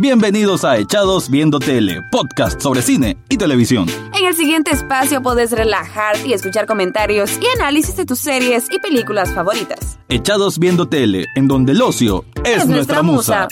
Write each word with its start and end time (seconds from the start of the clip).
Bienvenidos 0.00 0.64
a 0.64 0.76
Echados 0.78 1.28
Viendo 1.28 1.58
Tele, 1.58 2.02
podcast 2.12 2.60
sobre 2.60 2.82
cine 2.82 3.16
y 3.28 3.36
televisión. 3.36 3.88
En 4.16 4.26
el 4.26 4.34
siguiente 4.36 4.70
espacio 4.70 5.20
podés 5.22 5.50
relajarte 5.50 6.28
y 6.28 6.32
escuchar 6.34 6.66
comentarios 6.66 7.32
y 7.42 7.46
análisis 7.60 7.96
de 7.96 8.06
tus 8.06 8.20
series 8.20 8.66
y 8.70 8.78
películas 8.78 9.34
favoritas. 9.34 9.98
Echados 10.08 10.60
Viendo 10.60 10.86
Tele, 10.88 11.26
en 11.34 11.48
donde 11.48 11.72
el 11.72 11.82
ocio 11.82 12.24
es, 12.44 12.58
Es 12.62 12.66
nuestra 12.68 12.74
nuestra 12.76 13.02
musa. 13.02 13.42
musa. 13.42 13.48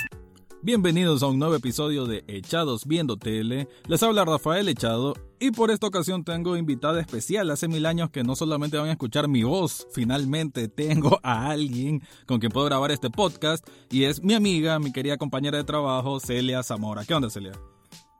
Bienvenidos 0.67 1.23
a 1.23 1.29
un 1.29 1.39
nuevo 1.39 1.55
episodio 1.55 2.07
de 2.07 2.25
Echados 2.27 2.87
Viendo 2.87 3.17
Tele. 3.17 3.69
Les 3.87 4.03
habla 4.03 4.25
Rafael 4.25 4.69
Echado 4.69 5.15
y 5.39 5.53
por 5.53 5.71
esta 5.71 5.87
ocasión 5.87 6.25
tengo 6.25 6.57
invitada 6.57 7.01
especial. 7.01 7.53
Hace 7.53 7.69
mil 7.69 7.87
años 7.87 8.11
que 8.11 8.25
no 8.25 8.35
solamente 8.35 8.77
van 8.77 8.89
a 8.89 8.91
escuchar 8.91 9.29
mi 9.29 9.45
voz, 9.45 9.87
finalmente 9.93 10.67
tengo 10.67 11.21
a 11.23 11.51
alguien 11.51 12.03
con 12.27 12.41
quien 12.41 12.51
puedo 12.51 12.67
grabar 12.67 12.91
este 12.91 13.11
podcast 13.11 13.65
y 13.93 14.07
es 14.07 14.25
mi 14.25 14.35
amiga, 14.35 14.81
mi 14.81 14.91
querida 14.91 15.17
compañera 15.17 15.57
de 15.57 15.63
trabajo, 15.63 16.19
Celia 16.19 16.65
Zamora. 16.65 17.05
¿Qué 17.05 17.15
onda, 17.15 17.31
Celia? 17.31 17.53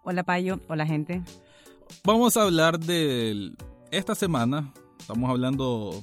Hola 0.05 0.23
Payo, 0.23 0.61
hola 0.69 0.87
gente. 0.87 1.25
Vamos 2.05 2.37
a 2.37 2.45
hablar 2.45 2.79
de 2.79 3.57
esta 3.91 4.15
semana. 4.15 4.73
Estamos 5.01 5.29
hablando 5.29 6.01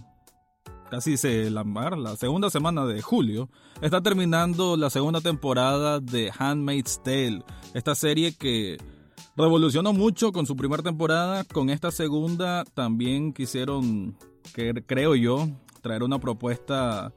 casi 0.93 1.17
se 1.17 1.49
la, 1.49 1.63
mar- 1.63 1.97
la 1.97 2.15
segunda 2.15 2.51
semana 2.51 2.85
de 2.85 3.01
julio. 3.01 3.49
Está 3.81 4.01
terminando 4.01 4.77
la 4.77 4.91
segunda 4.91 5.21
temporada 5.21 5.99
de 5.99 6.31
Handmaid's 6.37 7.01
Tale. 7.01 7.43
Esta 7.73 7.95
serie 7.95 8.37
que 8.37 8.77
revolucionó 9.35 9.91
mucho 9.91 10.31
con 10.31 10.45
su 10.45 10.55
primera 10.55 10.83
temporada. 10.83 11.45
Con 11.45 11.71
esta 11.71 11.89
segunda 11.89 12.63
también 12.75 13.33
quisieron, 13.33 14.15
que, 14.53 14.71
creo 14.85 15.15
yo, 15.15 15.47
traer 15.81 16.03
una 16.03 16.19
propuesta 16.19 17.11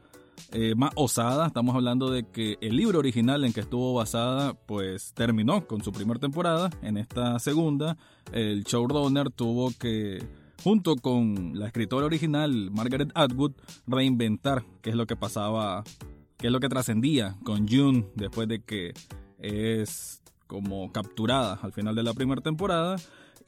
eh, 0.53 0.75
más 0.75 0.93
osada. 0.95 1.47
Estamos 1.47 1.75
hablando 1.75 2.09
de 2.11 2.27
que 2.27 2.57
el 2.63 2.79
libro 2.79 2.99
original 2.99 3.45
en 3.45 3.53
que 3.53 3.61
estuvo 3.61 3.93
basada, 3.93 4.55
pues 4.55 5.13
terminó 5.13 5.67
con 5.67 5.85
su 5.85 5.93
primera 5.93 6.19
temporada. 6.19 6.71
En 6.81 6.97
esta 6.97 7.39
segunda, 7.41 7.99
el 8.33 8.65
showrunner 8.65 9.29
tuvo 9.29 9.71
que, 9.79 10.27
junto 10.63 10.97
con 10.97 11.59
la 11.59 11.67
escritora 11.67 12.07
original, 12.07 12.71
Margaret 12.71 13.11
Atwood, 13.15 13.53
reinventar 13.87 14.65
qué 14.83 14.91
es 14.91 14.97
lo 14.97 15.07
que 15.07 15.17
pasaba, 15.17 15.85
qué 16.37 16.49
es 16.49 16.53
lo 16.53 16.61
que 16.61 16.69
trascendía 16.69 17.37
con 17.45 17.69
June 17.69 18.07
después 18.15 18.49
de 18.49 18.61
que 18.61 18.95
es 19.39 20.23
como 20.47 20.93
capturada 20.93 21.59
al 21.63 21.73
final 21.73 21.95
de 21.95 22.03
la 22.03 22.15
primera 22.15 22.41
temporada. 22.41 22.97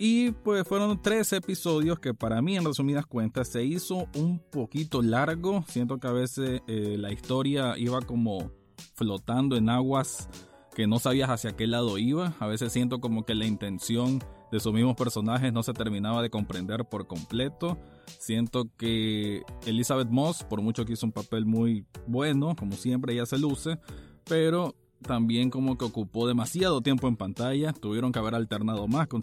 Y 0.00 0.30
pues 0.30 0.66
fueron 0.66 1.02
tres 1.02 1.32
episodios 1.32 1.98
que 1.98 2.14
para 2.14 2.40
mí 2.40 2.56
en 2.56 2.64
resumidas 2.64 3.04
cuentas 3.04 3.48
se 3.48 3.64
hizo 3.64 4.06
un 4.14 4.38
poquito 4.38 5.02
largo. 5.02 5.64
Siento 5.66 5.98
que 5.98 6.06
a 6.06 6.12
veces 6.12 6.62
eh, 6.68 6.96
la 6.96 7.12
historia 7.12 7.76
iba 7.76 8.00
como 8.02 8.52
flotando 8.94 9.56
en 9.56 9.68
aguas 9.68 10.28
que 10.76 10.86
no 10.86 11.00
sabías 11.00 11.30
hacia 11.30 11.56
qué 11.56 11.66
lado 11.66 11.98
iba. 11.98 12.34
A 12.38 12.46
veces 12.46 12.72
siento 12.72 13.00
como 13.00 13.24
que 13.24 13.34
la 13.34 13.46
intención 13.46 14.20
de 14.50 14.60
sus 14.60 14.72
mismos 14.72 14.96
personajes 14.96 15.52
no 15.52 15.62
se 15.62 15.72
terminaba 15.72 16.22
de 16.22 16.30
comprender 16.30 16.84
por 16.84 17.06
completo. 17.06 17.78
Siento 18.18 18.64
que 18.76 19.42
Elizabeth 19.66 20.08
Moss, 20.08 20.44
por 20.44 20.62
mucho 20.62 20.84
que 20.84 20.94
hizo 20.94 21.06
un 21.06 21.12
papel 21.12 21.44
muy 21.46 21.84
bueno, 22.06 22.54
como 22.56 22.72
siempre 22.72 23.12
ella 23.12 23.26
se 23.26 23.38
luce, 23.38 23.78
pero 24.24 24.74
también 25.02 25.48
como 25.50 25.78
que 25.78 25.84
ocupó 25.84 26.26
demasiado 26.26 26.80
tiempo 26.80 27.06
en 27.06 27.16
pantalla, 27.16 27.72
tuvieron 27.72 28.10
que 28.10 28.18
haber 28.18 28.34
alternado 28.34 28.88
más 28.88 29.06
con, 29.06 29.22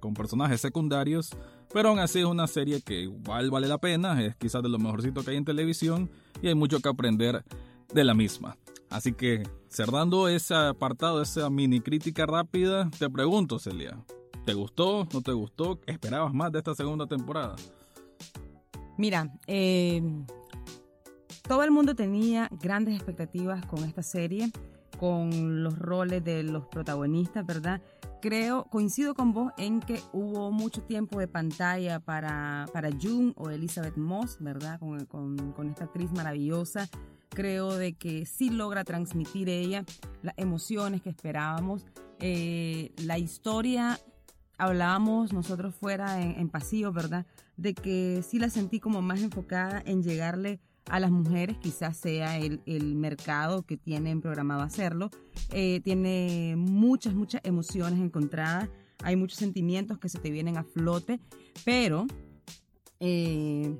con- 0.00 0.14
personajes 0.14 0.60
secundarios, 0.60 1.30
pero 1.72 1.90
aún 1.90 2.00
así 2.00 2.18
es 2.18 2.24
una 2.24 2.46
serie 2.48 2.80
que 2.82 3.02
igual 3.02 3.50
vale 3.50 3.68
la 3.68 3.78
pena, 3.78 4.20
es 4.24 4.34
quizás 4.36 4.62
de 4.62 4.68
lo 4.68 4.78
mejorcito 4.78 5.22
que 5.22 5.30
hay 5.30 5.36
en 5.36 5.44
televisión 5.44 6.10
y 6.42 6.48
hay 6.48 6.54
mucho 6.54 6.80
que 6.80 6.88
aprender 6.88 7.44
de 7.94 8.04
la 8.04 8.14
misma. 8.14 8.56
Así 8.90 9.12
que 9.12 9.44
cerrando 9.68 10.28
ese 10.28 10.54
apartado, 10.54 11.22
esa 11.22 11.50
mini 11.50 11.80
crítica 11.80 12.26
rápida, 12.26 12.90
te 12.98 13.08
pregunto 13.08 13.58
Celia, 13.58 13.98
¿te 14.46 14.54
gustó? 14.54 15.06
¿No 15.12 15.20
te 15.20 15.32
gustó? 15.32 15.80
¿Esperabas 15.86 16.32
más 16.32 16.52
de 16.52 16.58
esta 16.58 16.74
segunda 16.74 17.06
temporada? 17.06 17.56
Mira, 18.96 19.30
eh, 19.46 20.00
todo 21.46 21.62
el 21.64 21.70
mundo 21.72 21.94
tenía 21.94 22.48
grandes 22.62 22.94
expectativas 22.94 23.66
con 23.66 23.84
esta 23.84 24.02
serie, 24.02 24.50
con 24.98 25.62
los 25.62 25.78
roles 25.78 26.24
de 26.24 26.44
los 26.44 26.64
protagonistas, 26.68 27.44
¿verdad? 27.44 27.82
Creo, 28.22 28.64
coincido 28.70 29.14
con 29.14 29.32
vos 29.32 29.52
en 29.58 29.80
que 29.80 30.00
hubo 30.12 30.50
mucho 30.52 30.82
tiempo 30.82 31.18
de 31.18 31.28
pantalla 31.28 32.00
para, 32.00 32.66
para 32.72 32.88
June 32.90 33.32
o 33.36 33.50
Elizabeth 33.50 33.96
Moss, 33.96 34.38
¿verdad? 34.40 34.78
Con, 34.78 35.04
con- 35.52 35.68
esta 35.68 35.84
actriz 35.84 36.10
maravillosa. 36.12 36.88
Creo 37.30 37.74
de 37.74 37.94
que 37.94 38.24
sí 38.24 38.48
logra 38.50 38.84
transmitir 38.84 39.48
ella 39.48 39.84
las 40.22 40.34
emociones 40.38 41.02
que 41.02 41.10
esperábamos. 41.10 41.84
Eh, 42.20 42.92
la 43.04 43.18
historia, 43.18 44.00
hablábamos 44.58 45.32
nosotros 45.32 45.74
fuera 45.74 46.22
en, 46.22 46.48
pasillo, 46.48 46.92
¿verdad? 46.92 47.26
De 47.56 47.74
que 47.74 48.22
sí 48.26 48.38
la 48.38 48.50
sentí 48.50 48.80
como 48.80 49.02
más 49.02 49.20
enfocada 49.22 49.82
en 49.84 50.02
llegarle 50.02 50.60
a 50.88 51.00
las 51.00 51.10
mujeres, 51.10 51.58
quizás 51.58 51.96
sea 51.96 52.38
el, 52.38 52.60
el 52.66 52.94
mercado 52.94 53.62
que 53.62 53.76
tienen 53.76 54.20
programado 54.20 54.62
hacerlo. 54.62 55.10
Eh, 55.50 55.80
tiene 55.82 56.54
muchas, 56.56 57.14
muchas 57.14 57.40
emociones 57.44 58.00
encontradas, 58.00 58.68
hay 59.02 59.16
muchos 59.16 59.38
sentimientos 59.38 59.98
que 59.98 60.08
se 60.08 60.18
te 60.18 60.30
vienen 60.30 60.56
a 60.56 60.64
flote, 60.64 61.20
pero 61.64 62.06
eh, 63.00 63.76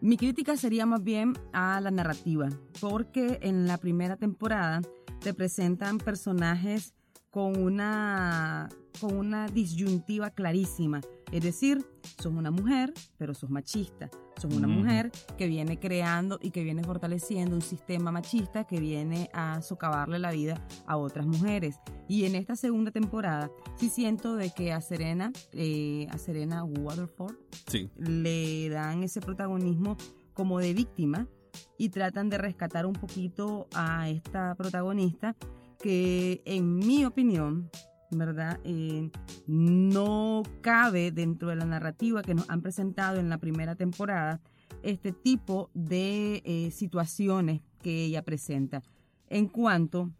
mi 0.00 0.16
crítica 0.16 0.56
sería 0.56 0.86
más 0.86 1.02
bien 1.02 1.34
a 1.52 1.80
la 1.80 1.90
narrativa, 1.90 2.48
porque 2.80 3.38
en 3.42 3.66
la 3.66 3.78
primera 3.78 4.16
temporada 4.16 4.82
te 5.20 5.32
presentan 5.34 5.98
personajes 5.98 6.94
con 7.36 7.62
una, 7.62 8.66
con 8.98 9.14
una 9.14 9.46
disyuntiva 9.48 10.30
clarísima. 10.30 11.02
Es 11.30 11.42
decir, 11.44 11.84
sos 12.18 12.32
una 12.32 12.50
mujer, 12.50 12.94
pero 13.18 13.34
sos 13.34 13.50
machista. 13.50 14.08
Sos 14.40 14.54
una 14.54 14.66
mujer 14.66 15.12
que 15.36 15.46
viene 15.46 15.78
creando 15.78 16.38
y 16.40 16.50
que 16.50 16.62
viene 16.64 16.82
fortaleciendo 16.82 17.54
un 17.54 17.60
sistema 17.60 18.10
machista 18.10 18.64
que 18.64 18.80
viene 18.80 19.28
a 19.34 19.60
socavarle 19.60 20.18
la 20.18 20.30
vida 20.32 20.66
a 20.86 20.96
otras 20.96 21.26
mujeres. 21.26 21.76
Y 22.08 22.24
en 22.24 22.36
esta 22.36 22.56
segunda 22.56 22.90
temporada 22.90 23.50
sí 23.76 23.90
siento 23.90 24.36
de 24.36 24.48
que 24.54 24.72
a 24.72 24.80
Serena, 24.80 25.30
eh, 25.52 26.06
a 26.10 26.16
Serena 26.16 26.64
Waterford, 26.64 27.36
Sí. 27.68 27.90
le 27.98 28.70
dan 28.70 29.02
ese 29.02 29.20
protagonismo 29.20 29.98
como 30.32 30.58
de 30.58 30.72
víctima 30.72 31.28
y 31.76 31.90
tratan 31.90 32.30
de 32.30 32.38
rescatar 32.38 32.86
un 32.86 32.94
poquito 32.94 33.68
a 33.74 34.08
esta 34.08 34.54
protagonista 34.54 35.36
que 35.78 36.42
en 36.44 36.76
mi 36.76 37.04
opinión, 37.04 37.70
¿verdad? 38.10 38.60
Eh, 38.64 39.10
no 39.46 40.42
cabe 40.60 41.10
dentro 41.10 41.48
de 41.48 41.56
la 41.56 41.64
narrativa 41.64 42.22
que 42.22 42.34
nos 42.34 42.48
han 42.48 42.62
presentado 42.62 43.18
en 43.18 43.28
la 43.28 43.38
primera 43.38 43.74
temporada 43.74 44.40
este 44.82 45.12
tipo 45.12 45.70
de 45.74 46.42
eh, 46.44 46.70
situaciones 46.70 47.62
que 47.82 48.04
ella 48.04 48.22
presenta. 48.22 48.82
En 49.28 49.48
cuanto 49.48 50.10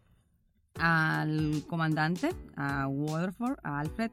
al 0.75 1.63
comandante, 1.67 2.29
a 2.55 2.87
Waterford, 2.87 3.57
a 3.63 3.79
Alfred, 3.79 4.11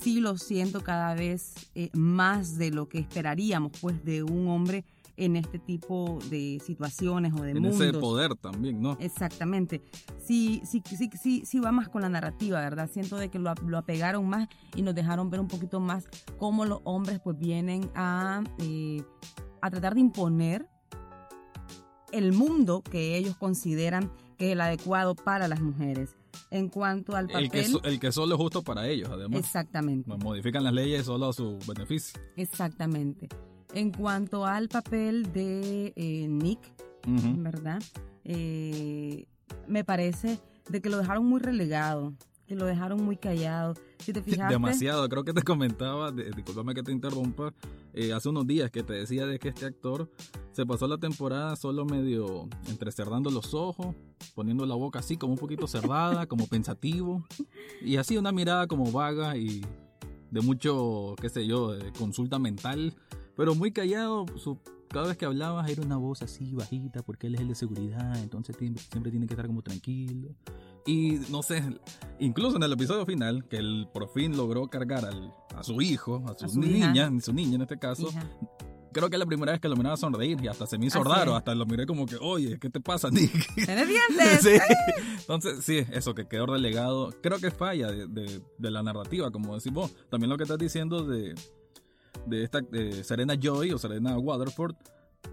sí 0.00 0.20
lo 0.20 0.36
siento 0.36 0.82
cada 0.82 1.14
vez 1.14 1.70
eh, 1.74 1.90
más 1.92 2.56
de 2.56 2.70
lo 2.70 2.88
que 2.88 2.98
esperaríamos 2.98 3.72
pues 3.80 4.04
de 4.04 4.22
un 4.22 4.48
hombre 4.48 4.84
en 5.16 5.36
este 5.36 5.58
tipo 5.58 6.18
de 6.30 6.60
situaciones 6.64 7.32
o 7.32 7.42
de 7.42 7.52
En 7.52 7.62
mundos. 7.62 7.80
ese 7.80 7.92
poder 7.98 8.34
también, 8.34 8.80
¿no? 8.82 8.96
Exactamente. 9.00 9.82
Sí, 10.18 10.60
sí, 10.64 10.82
sí, 10.84 11.10
sí, 11.20 11.42
sí 11.44 11.58
va 11.60 11.72
más 11.72 11.88
con 11.88 12.02
la 12.02 12.08
narrativa, 12.08 12.60
¿verdad? 12.60 12.90
Siento 12.92 13.16
de 13.16 13.28
que 13.30 13.38
lo, 13.38 13.52
lo 13.66 13.78
apegaron 13.78 14.28
más 14.28 14.48
y 14.74 14.82
nos 14.82 14.94
dejaron 14.94 15.30
ver 15.30 15.40
un 15.40 15.48
poquito 15.48 15.80
más 15.80 16.04
cómo 16.38 16.64
los 16.64 16.80
hombres 16.84 17.20
pues 17.24 17.38
vienen 17.38 17.90
a, 17.94 18.42
eh, 18.58 19.02
a 19.62 19.70
tratar 19.70 19.94
de 19.94 20.00
imponer 20.00 20.68
el 22.12 22.32
mundo 22.32 22.82
que 22.82 23.16
ellos 23.16 23.36
consideran 23.36 24.10
que 24.38 24.46
es 24.48 24.52
el 24.52 24.60
adecuado 24.60 25.14
para 25.14 25.48
las 25.48 25.60
mujeres. 25.60 26.14
En 26.50 26.68
cuanto 26.68 27.16
al 27.16 27.26
papel... 27.26 27.44
El 27.44 27.50
que, 27.50 27.64
so- 27.64 27.82
el 27.82 27.98
que 27.98 28.12
solo 28.12 28.34
es 28.34 28.40
justo 28.40 28.62
para 28.62 28.86
ellos, 28.86 29.08
además. 29.10 29.40
Exactamente. 29.40 30.14
Modifican 30.18 30.62
las 30.62 30.72
leyes 30.74 31.06
solo 31.06 31.28
a 31.30 31.32
su 31.32 31.58
beneficio. 31.66 32.20
Exactamente. 32.36 33.28
En 33.74 33.90
cuanto 33.92 34.46
al 34.46 34.68
papel 34.68 35.32
de 35.32 35.92
eh, 35.96 36.26
Nick. 36.28 36.60
¿verdad? 37.06 37.82
Eh, 38.24 39.26
me 39.68 39.84
parece 39.84 40.40
de 40.68 40.80
que 40.80 40.90
lo 40.90 40.98
dejaron 40.98 41.26
muy 41.26 41.40
relegado, 41.40 42.14
que 42.46 42.54
lo 42.56 42.66
dejaron 42.66 43.02
muy 43.04 43.16
callado. 43.16 43.74
Si 43.98 44.12
te 44.12 44.22
fijaste, 44.22 44.54
Demasiado, 44.54 45.08
creo 45.08 45.24
que 45.24 45.32
te 45.32 45.42
comentaba, 45.42 46.12
discúlpame 46.12 46.74
que 46.74 46.82
te 46.82 46.92
interrumpa, 46.92 47.52
eh, 47.92 48.12
hace 48.12 48.28
unos 48.28 48.46
días 48.46 48.70
que 48.70 48.82
te 48.82 48.94
decía 48.94 49.26
de 49.26 49.38
que 49.38 49.48
este 49.48 49.66
actor 49.66 50.10
se 50.52 50.66
pasó 50.66 50.88
la 50.88 50.98
temporada 50.98 51.54
solo 51.56 51.84
medio 51.84 52.48
entrecerrando 52.68 53.30
los 53.30 53.54
ojos, 53.54 53.94
poniendo 54.34 54.66
la 54.66 54.74
boca 54.74 55.00
así 55.00 55.16
como 55.16 55.34
un 55.34 55.38
poquito 55.38 55.66
cerrada, 55.66 56.26
como 56.26 56.46
pensativo, 56.48 57.24
y 57.80 57.96
así 57.96 58.16
una 58.16 58.32
mirada 58.32 58.66
como 58.66 58.90
vaga 58.90 59.36
y 59.36 59.64
de 60.30 60.40
mucho, 60.40 61.14
qué 61.20 61.28
sé 61.28 61.46
yo, 61.46 61.72
de 61.72 61.92
consulta 61.92 62.38
mental, 62.38 62.94
pero 63.36 63.54
muy 63.54 63.72
callado, 63.72 64.26
su, 64.36 64.58
cada 64.88 65.08
vez 65.08 65.16
que 65.16 65.24
hablaba 65.26 65.66
era 65.68 65.82
una 65.82 65.96
voz 65.96 66.22
así 66.22 66.54
bajita 66.54 67.02
porque 67.02 67.26
él 67.26 67.34
es 67.34 67.40
el 67.42 67.48
de 67.48 67.54
seguridad, 67.54 68.18
entonces 68.22 68.56
siempre 68.56 69.10
tiene 69.10 69.26
que 69.26 69.34
estar 69.34 69.46
como 69.46 69.62
tranquilo. 69.62 70.28
Y 70.86 71.18
no 71.30 71.42
sé, 71.42 71.62
incluso 72.20 72.56
en 72.56 72.62
el 72.62 72.72
episodio 72.72 73.04
final, 73.04 73.44
que 73.48 73.56
él 73.56 73.88
por 73.92 74.08
fin 74.12 74.36
logró 74.36 74.68
cargar 74.68 75.04
al, 75.04 75.32
a 75.56 75.62
su 75.64 75.80
hijo, 75.82 76.22
a 76.28 76.38
su, 76.38 76.44
A 76.44 76.48
su 76.48 76.60
niña, 76.60 76.92
hija. 77.10 77.20
su 77.20 77.32
niña 77.32 77.56
en 77.56 77.62
este 77.62 77.76
caso, 77.76 78.08
Hija. 78.08 78.24
creo 78.92 79.10
que 79.10 79.16
es 79.16 79.20
la 79.20 79.26
primera 79.26 79.50
vez 79.50 79.60
que 79.60 79.68
lo 79.68 79.74
miraba 79.74 79.94
a 79.94 79.96
sonreír 79.96 80.38
y 80.42 80.46
hasta 80.46 80.64
se 80.64 80.78
me 80.78 80.86
hizo 80.86 81.00
Así 81.00 81.08
raro, 81.10 81.32
es. 81.32 81.38
hasta 81.38 81.56
lo 81.56 81.66
miré 81.66 81.86
como 81.86 82.06
que, 82.06 82.14
oye, 82.20 82.56
¿qué 82.60 82.70
te 82.70 82.78
pasa, 82.80 83.10
Nick? 83.10 83.32
¿Tienes 83.56 83.88
dientes? 83.88 84.40
Sí. 84.42 84.50
Entonces, 85.18 85.64
sí, 85.64 85.78
eso 85.90 86.14
que 86.14 86.28
quedó 86.28 86.46
relegado, 86.46 87.10
creo 87.20 87.38
que 87.40 87.50
falla 87.50 87.90
de, 87.90 88.06
de- 88.06 88.40
de 88.56 88.70
la 88.70 88.84
narrativa, 88.84 89.32
como 89.32 89.56
decís 89.56 89.72
vos. 89.72 89.92
También 90.08 90.30
lo 90.30 90.36
que 90.36 90.44
estás 90.44 90.58
diciendo 90.58 91.04
de, 91.04 91.34
de 92.26 92.44
esta 92.44 92.60
de 92.60 93.04
Serena 93.04 93.34
Joy 93.34 93.72
o 93.72 93.78
Serena 93.78 94.16
Waterford, 94.18 94.74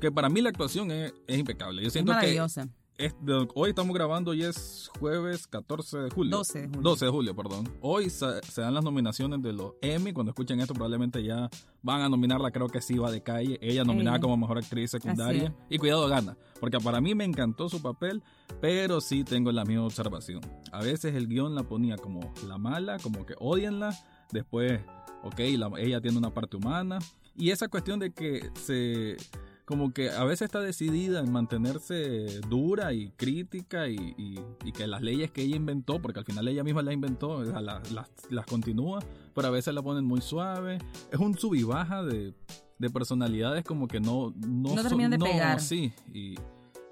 que 0.01 0.11
para 0.11 0.29
mí 0.29 0.41
la 0.41 0.49
actuación 0.49 0.91
es, 0.91 1.13
es 1.27 1.37
impecable. 1.39 1.81
Yo 1.81 1.87
Es 1.87 1.93
siento 1.93 2.11
que 2.11 2.15
maravillosa. 2.17 2.67
es 2.97 3.13
de- 3.21 3.47
hoy 3.55 3.69
estamos 3.69 3.93
grabando 3.95 4.33
y 4.33 4.43
es 4.43 4.89
jueves 4.99 5.47
14 5.47 5.97
de 5.99 6.09
julio. 6.09 6.37
12 6.37 6.61
de 6.61 6.67
julio. 6.67 6.81
12 6.81 7.05
de 7.05 7.11
julio, 7.11 7.35
perdón. 7.35 7.69
Hoy 7.81 8.09
se, 8.09 8.41
se 8.43 8.61
dan 8.61 8.73
las 8.73 8.83
nominaciones 8.83 9.41
de 9.41 9.53
los 9.53 9.73
Emmy. 9.81 10.11
Cuando 10.13 10.31
escuchen 10.31 10.59
esto, 10.59 10.73
probablemente 10.73 11.23
ya 11.23 11.49
van 11.81 12.01
a 12.01 12.09
nominarla. 12.09 12.51
Creo 12.51 12.67
que 12.67 12.81
sí 12.81 12.97
va 12.97 13.11
de 13.11 13.21
calle. 13.21 13.57
Ella 13.61 13.83
nominada 13.83 14.17
Ella. 14.17 14.21
como 14.21 14.37
mejor 14.37 14.57
actriz 14.57 14.91
secundaria. 14.91 15.53
Y 15.69 15.77
cuidado, 15.77 16.07
gana. 16.07 16.37
Porque 16.59 16.79
para 16.79 17.01
mí 17.01 17.13
me 17.15 17.23
encantó 17.25 17.69
su 17.69 17.81
papel, 17.81 18.21
pero 18.61 18.99
sí 19.01 19.23
tengo 19.23 19.51
la 19.51 19.63
misma 19.65 19.85
observación. 19.85 20.41
A 20.71 20.81
veces 20.81 21.13
el 21.15 21.27
guion 21.27 21.55
la 21.55 21.63
ponía 21.63 21.97
como 21.97 22.33
la 22.47 22.57
mala, 22.57 22.97
como 22.99 23.25
que 23.25 23.35
odienla. 23.39 23.95
Después, 24.31 24.81
ok, 25.23 25.39
la- 25.57 25.71
ella 25.79 25.99
tiene 26.01 26.17
una 26.17 26.33
parte 26.33 26.57
humana. 26.57 26.99
Y 27.35 27.49
esa 27.49 27.67
cuestión 27.67 27.99
de 27.99 28.11
que 28.11 28.49
se 28.61 29.17
como 29.65 29.93
que 29.93 30.09
a 30.09 30.25
veces 30.25 30.41
está 30.47 30.59
decidida 30.59 31.21
en 31.21 31.31
mantenerse 31.31 32.41
dura 32.49 32.91
y 32.93 33.11
crítica 33.11 33.87
y, 33.87 33.95
y- 34.17 34.39
y 34.65 34.71
que 34.73 34.85
las 34.87 35.01
leyes 35.01 35.31
que 35.31 35.41
ella 35.41 35.55
inventó, 35.55 36.01
porque 36.01 36.19
al 36.19 36.25
final 36.25 36.47
ella 36.49 36.65
misma 36.65 36.81
las 36.81 36.93
inventó, 36.93 37.29
o 37.29 37.45
sea, 37.45 37.61
las, 37.61 37.89
las- 37.93 38.11
las 38.29 38.45
continúa, 38.45 38.99
pero 39.33 39.47
a 39.47 39.51
veces 39.51 39.73
la 39.73 39.81
ponen 39.81 40.03
muy 40.05 40.19
suave. 40.19 40.79
Es 41.11 41.17
un 41.19 41.37
sub 41.37 41.55
y 41.55 41.63
baja 41.63 42.03
de, 42.03 42.33
de 42.77 42.89
personalidades 42.89 43.63
como 43.63 43.87
que 43.87 44.01
no... 44.01 44.33
No, 44.35 44.75
No 44.75 44.75
son- 44.75 44.87
terminan 44.89 45.11
de 45.11 45.17
pegar. 45.19 45.61
Sí, 45.61 45.93
y 46.13 46.35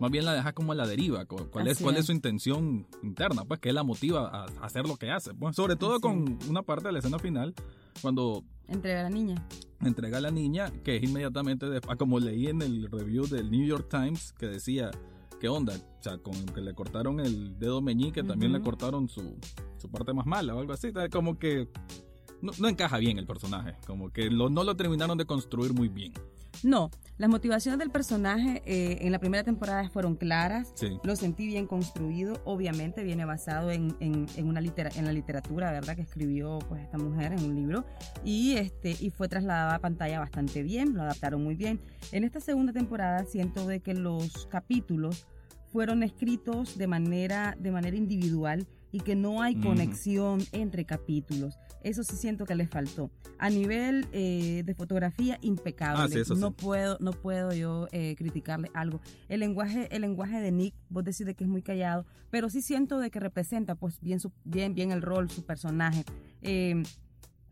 más 0.02 0.12
bien 0.12 0.26
la 0.26 0.34
deja 0.34 0.52
como 0.54 0.74
a 0.74 0.76
la 0.76 0.86
deriva. 0.88 1.24
cu- 1.26 1.48
¿Cuál, 1.50 1.68
es, 1.68 1.78
Así 1.78 1.84
cuál 1.84 1.96
es 1.98 2.06
su 2.08 2.12
intención 2.12 2.88
interna? 3.04 3.46
Pues 3.46 3.60
que 3.60 3.72
la 3.72 3.84
motiva 3.84 4.28
a, 4.28 4.46
hacer 4.66 4.88
lo 4.88 4.98
que 4.98 5.12
hace. 5.12 5.34
Pues, 5.34 5.56
sobre 5.56 5.76
todo 5.78 5.94
Así 5.94 6.02
con 6.02 6.40
una 6.50 6.64
parte 6.64 6.88
de 6.88 6.92
la 6.94 7.00
escena 7.00 7.20
final, 7.20 7.54
cuando 8.02 8.44
Entrega 8.68 9.02
a 9.02 9.04
la 9.04 9.10
niña. 9.10 9.48
entrega 9.82 10.18
a 10.18 10.22
la 10.22 10.32
niña, 10.32 10.72
que 10.84 10.96
es 10.98 11.04
inmediatamente 11.04 11.70
después, 11.70 11.98
como 11.98 12.20
leí 12.20 12.48
en 12.48 12.62
el 12.62 12.90
review 12.92 13.28
del 13.28 13.52
New 13.52 13.66
York 13.66 13.88
Times, 13.90 14.34
que 14.34 14.48
decía, 14.48 14.92
¿qué 15.40 15.50
onda? 15.50 15.74
O 16.00 16.04
sea, 16.04 16.18
con 16.18 16.34
que 16.48 16.62
le 16.62 16.74
cortaron 16.74 17.20
el 17.20 17.60
dedo 17.60 17.82
meñique, 17.82 18.24
también 18.24 18.54
le 18.54 18.62
cortaron 18.62 19.08
su, 19.10 19.38
su 19.78 19.90
parte 19.90 20.14
más 20.14 20.26
mala 20.26 20.56
o 20.56 20.60
algo 20.60 20.72
así. 20.74 20.90
Como 21.12 21.38
que 21.38 21.68
no, 22.42 22.54
no 22.60 22.68
encaja 22.70 22.98
bien 22.98 23.18
el 23.20 23.26
personaje, 23.28 23.76
como 23.86 24.10
que 24.12 24.30
lo- 24.32 24.50
no 24.50 24.64
lo 24.64 24.76
terminaron 24.76 25.18
de 25.18 25.26
construir 25.26 25.74
muy 25.74 25.90
bien. 25.90 26.14
No, 26.64 26.90
las 27.18 27.30
motivaciones 27.30 27.80
del 27.80 27.90
personaje 27.92 28.62
eh, 28.66 29.00
en 29.02 29.12
la 29.12 29.20
primera 29.20 29.44
temporada 29.44 29.90
fueron 29.90 30.16
claras. 30.16 30.72
Sí. 30.76 30.98
Lo 31.04 31.16
sentí 31.16 31.48
bien 31.48 31.66
construido. 31.68 32.42
Obviamente 32.46 33.04
viene 33.04 33.26
basado 33.26 33.72
en, 33.72 33.96
en, 34.00 34.26
en 34.36 34.48
una 34.48 34.60
litera- 34.62 34.92
en 34.96 35.06
la 35.06 35.14
literatura, 35.14 35.72
¿verdad? 35.72 35.96
Que 35.96 36.02
escribió 36.02 36.60
pues 36.68 36.82
esta 36.84 36.98
mujer 36.98 37.34
en 37.34 37.44
un 37.44 37.56
libro. 37.56 37.86
Y, 38.24 38.54
este, 38.54 38.96
y 39.00 39.10
fue 39.12 39.28
trasladada 39.28 39.76
a 39.76 39.80
pantalla 39.80 40.20
bastante 40.20 40.62
bien, 40.64 40.94
lo 40.94 41.02
adaptaron 41.04 41.44
muy 41.44 41.56
bien. 41.56 41.80
En 42.12 42.24
esta 42.24 42.40
segunda 42.40 42.74
temporada 42.74 43.24
siento 43.26 43.66
de 43.68 43.80
que 43.80 43.94
los 43.94 44.48
capítulos 44.48 45.26
fueron 45.72 46.04
escritos 46.04 46.78
de 46.78 46.88
manera, 46.88 47.56
de 47.60 47.72
manera 47.72 47.96
individual 47.96 48.68
y 48.92 49.00
que 49.00 49.16
no 49.16 49.42
hay 49.42 49.56
conexión 49.56 50.42
entre 50.52 50.84
capítulos. 50.86 51.58
Eso 51.84 52.04
sí 52.04 52.16
siento 52.16 52.46
que 52.46 52.56
les 52.56 52.70
faltó. 52.70 53.10
A 53.38 53.50
nivel 53.50 54.08
eh, 54.12 54.64
de 54.66 54.76
fotografía, 54.76 55.38
impecable. 55.42 56.04
Ah, 56.04 56.08
sí, 56.08 56.20
eso 56.20 56.36
sí. 56.36 56.42
no 56.42 56.52
puedo, 56.52 56.98
no 57.00 57.12
puedo 57.12 57.54
yo 57.54 57.88
eh, 57.92 58.16
criticarle 58.18 58.70
algo. 58.74 59.02
El 59.30 59.40
lenguaje, 59.40 59.88
el 59.96 60.02
lenguaje 60.02 60.40
de 60.40 60.52
Nick, 60.52 60.76
vos 60.90 61.04
decís 61.04 61.26
de 61.26 61.36
que 61.36 61.44
es 61.44 61.50
muy 61.50 61.62
callado, 61.62 62.06
pero 62.30 62.50
sí 62.50 62.62
siento 62.62 63.00
de 63.00 63.10
que 63.12 63.20
representa 63.20 63.76
pues 63.76 64.00
bien 64.02 64.20
su, 64.20 64.32
bien, 64.44 64.76
bien 64.76 64.92
el 64.92 65.02
rol, 65.02 65.30
su 65.30 65.44
personaje. 65.44 66.04
Eh, 66.42 66.84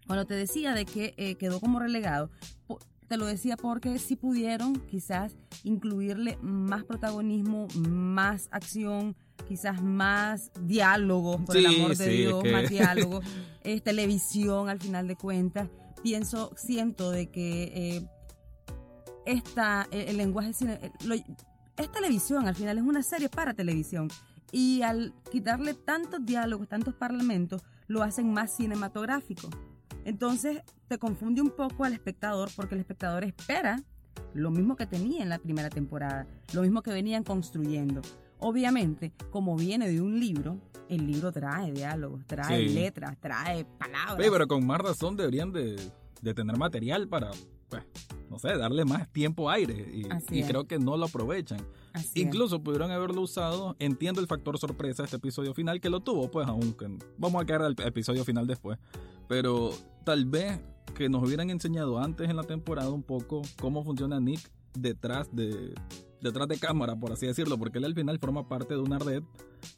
cuando 0.10 0.26
te 0.26 0.34
decía 0.34 0.74
de 0.74 0.86
que 0.86 1.14
eh, 1.18 1.36
quedó 1.36 1.60
como 1.60 1.80
relegado, 1.80 2.32
te 3.08 3.18
lo 3.18 3.26
decía 3.26 3.58
porque 3.58 4.00
si 4.00 4.16
pudieron 4.16 4.76
quizás 4.76 5.36
incluirle 5.64 6.38
más 6.42 6.84
protagonismo, 6.84 7.68
más 7.78 8.48
acción, 8.52 9.16
quizás 9.50 9.82
más 9.84 10.52
diálogo, 10.62 11.44
por 11.44 11.58
el 11.58 11.66
amor 11.66 11.98
de 11.98 12.06
sí, 12.06 12.18
Dios, 12.22 12.42
que- 12.44 12.52
más 12.54 12.70
diálogo, 12.70 13.20
es 13.64 13.84
televisión 13.84 14.70
al 14.70 14.80
final 14.80 15.08
de 15.10 15.16
cuentas. 15.18 15.68
Pienso, 16.02 16.54
siento 16.56 17.12
de 17.12 17.30
que 17.30 17.64
eh, 17.98 18.08
esta, 19.26 19.88
el, 19.92 20.10
el 20.10 20.18
lenguaje 20.18 20.54
cine- 20.54 20.80
eh, 20.82 20.92
lo- 21.06 21.16
es 21.16 21.92
televisión, 21.92 22.48
al 22.48 22.56
final 22.56 22.78
es 22.78 22.84
una 22.84 23.04
serie 23.04 23.28
para 23.30 23.54
televisión. 23.54 24.08
Y 24.52 24.82
al 24.82 25.14
quitarle 25.32 25.74
tantos 25.74 26.26
diálogos, 26.26 26.68
tantos 26.68 26.94
parlamentos, 26.96 27.62
lo 27.88 28.02
hacen 28.04 28.32
más 28.34 28.56
cinematográfico. 28.56 29.50
Entonces 30.06 30.62
te 30.88 30.98
confunde 30.98 31.42
un 31.42 31.52
poco 31.52 31.84
al 31.86 31.94
espectador 31.94 32.50
porque 32.56 32.76
el 32.76 32.82
espectador 32.82 33.24
espera 33.24 33.82
lo 34.34 34.50
mismo 34.52 34.76
que 34.76 34.86
tenía 34.86 35.22
en 35.24 35.30
la 35.30 35.38
primera 35.40 35.70
temporada, 35.70 36.28
lo 36.54 36.62
mismo 36.62 36.82
que 36.82 36.92
venían 36.92 37.24
construyendo. 37.24 38.02
Obviamente, 38.40 39.12
como 39.32 39.56
viene 39.56 39.90
de 39.90 40.02
un 40.02 40.20
libro, 40.20 40.58
el 40.88 41.06
libro 41.06 41.32
trae 41.32 41.72
diálogos, 41.72 42.26
trae 42.26 42.68
Sí. 42.68 42.74
letras, 42.74 43.18
trae 43.20 43.66
palabras. 43.66 44.18
Oye, 44.20 44.32
pero 44.32 44.48
con 44.48 44.66
más 44.66 44.80
razón 44.80 45.16
deberían 45.16 45.52
de, 45.52 45.76
de 46.22 46.34
tener 46.34 46.58
material 46.58 47.08
para, 47.08 47.32
pues, 47.70 47.84
no 48.30 48.40
sé, 48.40 48.58
darle 48.58 48.86
más 48.86 49.08
tiempo 49.12 49.50
aire. 49.50 49.76
Y, 49.94 50.40
y 50.40 50.44
creo 50.44 50.66
que 50.68 50.80
no 50.80 50.98
lo 50.98 51.06
aprovechan. 51.06 51.60
Así 51.94 52.08
es. 52.22 52.26
Incluso 52.28 52.64
pudieron 52.64 52.92
haberlo 52.92 53.22
usado. 53.22 53.76
Entiendo 53.80 54.22
el 54.22 54.28
factor 54.28 54.58
sorpresa 54.58 55.04
de 55.04 55.06
este 55.06 55.18
episodio 55.18 55.54
final, 55.54 55.80
que 55.82 55.90
lo 55.90 56.00
tuvo, 56.00 56.32
pues, 56.32 56.48
aunque 56.48 56.88
vamos 57.18 57.42
a 57.42 57.46
quedar 57.46 57.64
al 57.64 57.76
episodio 57.86 58.24
final 58.24 58.48
después. 58.48 58.80
Pero 59.28 59.72
tal 60.06 60.26
vez 60.26 60.60
que 60.96 61.08
nos 61.10 61.24
hubieran 61.24 61.50
enseñado 61.50 62.00
antes 62.00 62.30
en 62.30 62.36
la 62.36 62.44
temporada 62.44 62.90
un 62.90 63.04
poco 63.04 63.42
cómo 63.60 63.84
funciona 63.84 64.20
Nick 64.20 64.40
detrás 64.74 65.28
de 65.36 65.74
detrás 66.22 66.48
de 66.48 66.58
cámara, 66.58 66.96
por 66.96 67.12
así 67.12 67.28
decirlo, 67.28 67.58
porque 67.58 67.78
él 67.78 67.86
al 67.86 67.96
final 67.96 68.20
forma 68.20 68.48
parte 68.48 68.74
de 68.74 68.80
una 68.80 69.00
red 69.00 69.24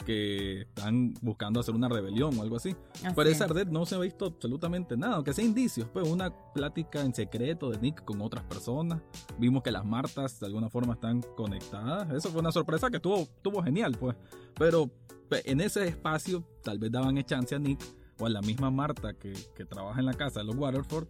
que 0.05 0.61
están 0.61 1.13
buscando 1.21 1.59
hacer 1.59 1.75
una 1.75 1.89
rebelión 1.89 2.37
o 2.37 2.41
algo 2.41 2.57
así. 2.57 2.75
Así 3.03 3.13
Pero 3.15 3.29
es. 3.29 3.35
esa 3.35 3.47
red 3.47 3.67
no 3.67 3.85
se 3.85 3.95
ha 3.95 3.99
visto 3.99 4.25
absolutamente 4.25 4.97
nada, 4.97 5.15
aunque 5.15 5.33
sea 5.33 5.45
indicios, 5.45 5.87
pues 5.91 6.07
una 6.07 6.33
plática 6.53 7.01
en 7.01 7.13
secreto 7.13 7.69
de 7.69 7.77
Nick 7.79 8.03
con 8.03 8.21
otras 8.21 8.43
personas. 8.45 9.01
Vimos 9.37 9.63
que 9.63 9.71
las 9.71 9.85
Martas 9.85 10.39
de 10.39 10.45
alguna 10.45 10.69
forma 10.69 10.93
están 10.93 11.21
conectadas. 11.35 12.11
Eso 12.11 12.29
fue 12.29 12.41
una 12.41 12.51
sorpresa 12.51 12.89
que 12.89 12.97
estuvo, 12.97 13.19
estuvo 13.19 13.61
genial, 13.63 13.97
pues. 13.99 14.15
Pero 14.57 14.89
pues, 15.29 15.43
en 15.45 15.61
ese 15.61 15.87
espacio 15.87 16.43
tal 16.63 16.79
vez 16.79 16.91
daban 16.91 17.21
chance 17.23 17.55
a 17.55 17.59
Nick 17.59 17.79
o 18.19 18.25
a 18.25 18.29
la 18.29 18.41
misma 18.41 18.69
Marta 18.69 19.13
que, 19.13 19.33
que 19.55 19.65
trabaja 19.65 19.99
en 19.99 20.05
la 20.05 20.13
casa 20.13 20.41
de 20.41 20.45
los 20.45 20.55
Waterford. 20.55 21.07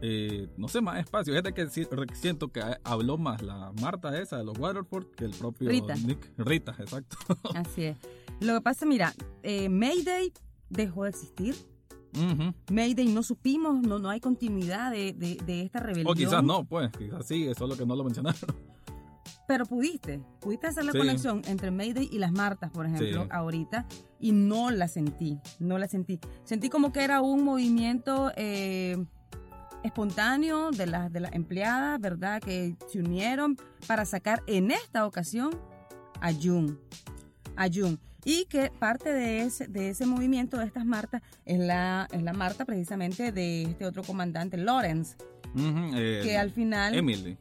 Eh, 0.00 0.48
no 0.56 0.68
sé, 0.68 0.80
más 0.80 0.98
espacio. 0.98 1.36
Es 1.36 1.42
de 1.42 1.52
que 1.52 1.68
si- 1.68 1.86
siento 2.14 2.48
que 2.48 2.62
habló 2.84 3.18
más 3.18 3.42
la 3.42 3.72
Marta 3.80 4.18
esa 4.20 4.38
de 4.38 4.44
los 4.44 4.58
Waterford 4.58 5.06
que 5.16 5.24
el 5.24 5.32
propio 5.32 5.68
Rita. 5.70 5.94
Nick. 5.96 6.30
Rita, 6.38 6.74
exacto. 6.78 7.16
Así 7.54 7.84
es. 7.84 7.96
Lo 8.40 8.54
que 8.54 8.60
pasa, 8.60 8.84
mira, 8.86 9.12
eh, 9.42 9.68
Mayday 9.68 10.32
dejó 10.70 11.04
de 11.04 11.10
existir. 11.10 11.54
Mayday 12.70 13.08
no 13.08 13.22
supimos, 13.24 13.80
no, 13.82 13.98
no 13.98 14.08
hay 14.08 14.20
continuidad 14.20 14.92
de, 14.92 15.12
de- 15.12 15.36
de 15.44 15.62
esta 15.62 15.80
rebelión. 15.80 16.10
O 16.10 16.14
quizás 16.14 16.42
no, 16.44 16.64
pues, 16.64 16.90
quizás 16.96 17.26
sí, 17.26 17.48
solo 17.56 17.76
que 17.76 17.84
no 17.84 17.96
lo 17.96 18.04
mencionaron. 18.04 18.38
Pero 19.46 19.66
pudiste, 19.66 20.22
pudiste 20.40 20.68
hacer 20.68 20.84
la 20.86 20.92
Sí. 20.92 20.98
conexión 20.98 21.42
entre 21.46 21.70
Mayday 21.70 22.08
y 22.10 22.18
las 22.18 22.32
Martas, 22.32 22.70
por 22.70 22.86
ejemplo, 22.86 23.24
Sí. 23.24 23.28
ahorita, 23.30 23.86
y 24.18 24.32
no 24.32 24.70
la 24.70 24.88
sentí, 24.88 25.38
no 25.58 25.76
la 25.76 25.86
sentí. 25.86 26.18
Sentí 26.44 26.70
como 26.70 26.92
que 26.92 27.02
era 27.04 27.20
un 27.20 27.44
movimiento 27.44 28.32
eh, 28.36 29.04
espontáneo 29.84 30.70
de 30.70 30.86
las 30.86 31.12
de 31.12 31.20
las 31.20 31.32
empleadas, 31.32 32.00
¿verdad? 32.00 32.42
Que 32.42 32.76
se 32.90 32.98
unieron 32.98 33.56
para 33.86 34.04
sacar 34.04 34.42
en 34.46 34.70
esta 34.70 35.06
ocasión 35.06 35.50
a 36.20 36.32
Jun. 36.32 36.80
A 37.56 37.68
Jun. 37.72 38.00
Y 38.24 38.46
que 38.46 38.72
parte 38.78 39.12
de 39.12 39.42
ese, 39.42 39.68
de 39.68 39.90
ese 39.90 40.06
movimiento 40.06 40.58
de 40.58 40.64
estas 40.64 40.86
Martas 40.86 41.22
es 41.44 41.58
la, 41.58 42.08
es 42.10 42.22
la 42.22 42.32
Marta 42.32 42.64
precisamente 42.64 43.32
de 43.32 43.64
este 43.64 43.84
otro 43.84 44.02
comandante, 44.02 44.56
Lawrence, 44.56 45.16
eh, 45.56 46.20
que 46.24 46.38
al 46.38 46.50
final... 46.50 46.94
Emily. 46.94 47.36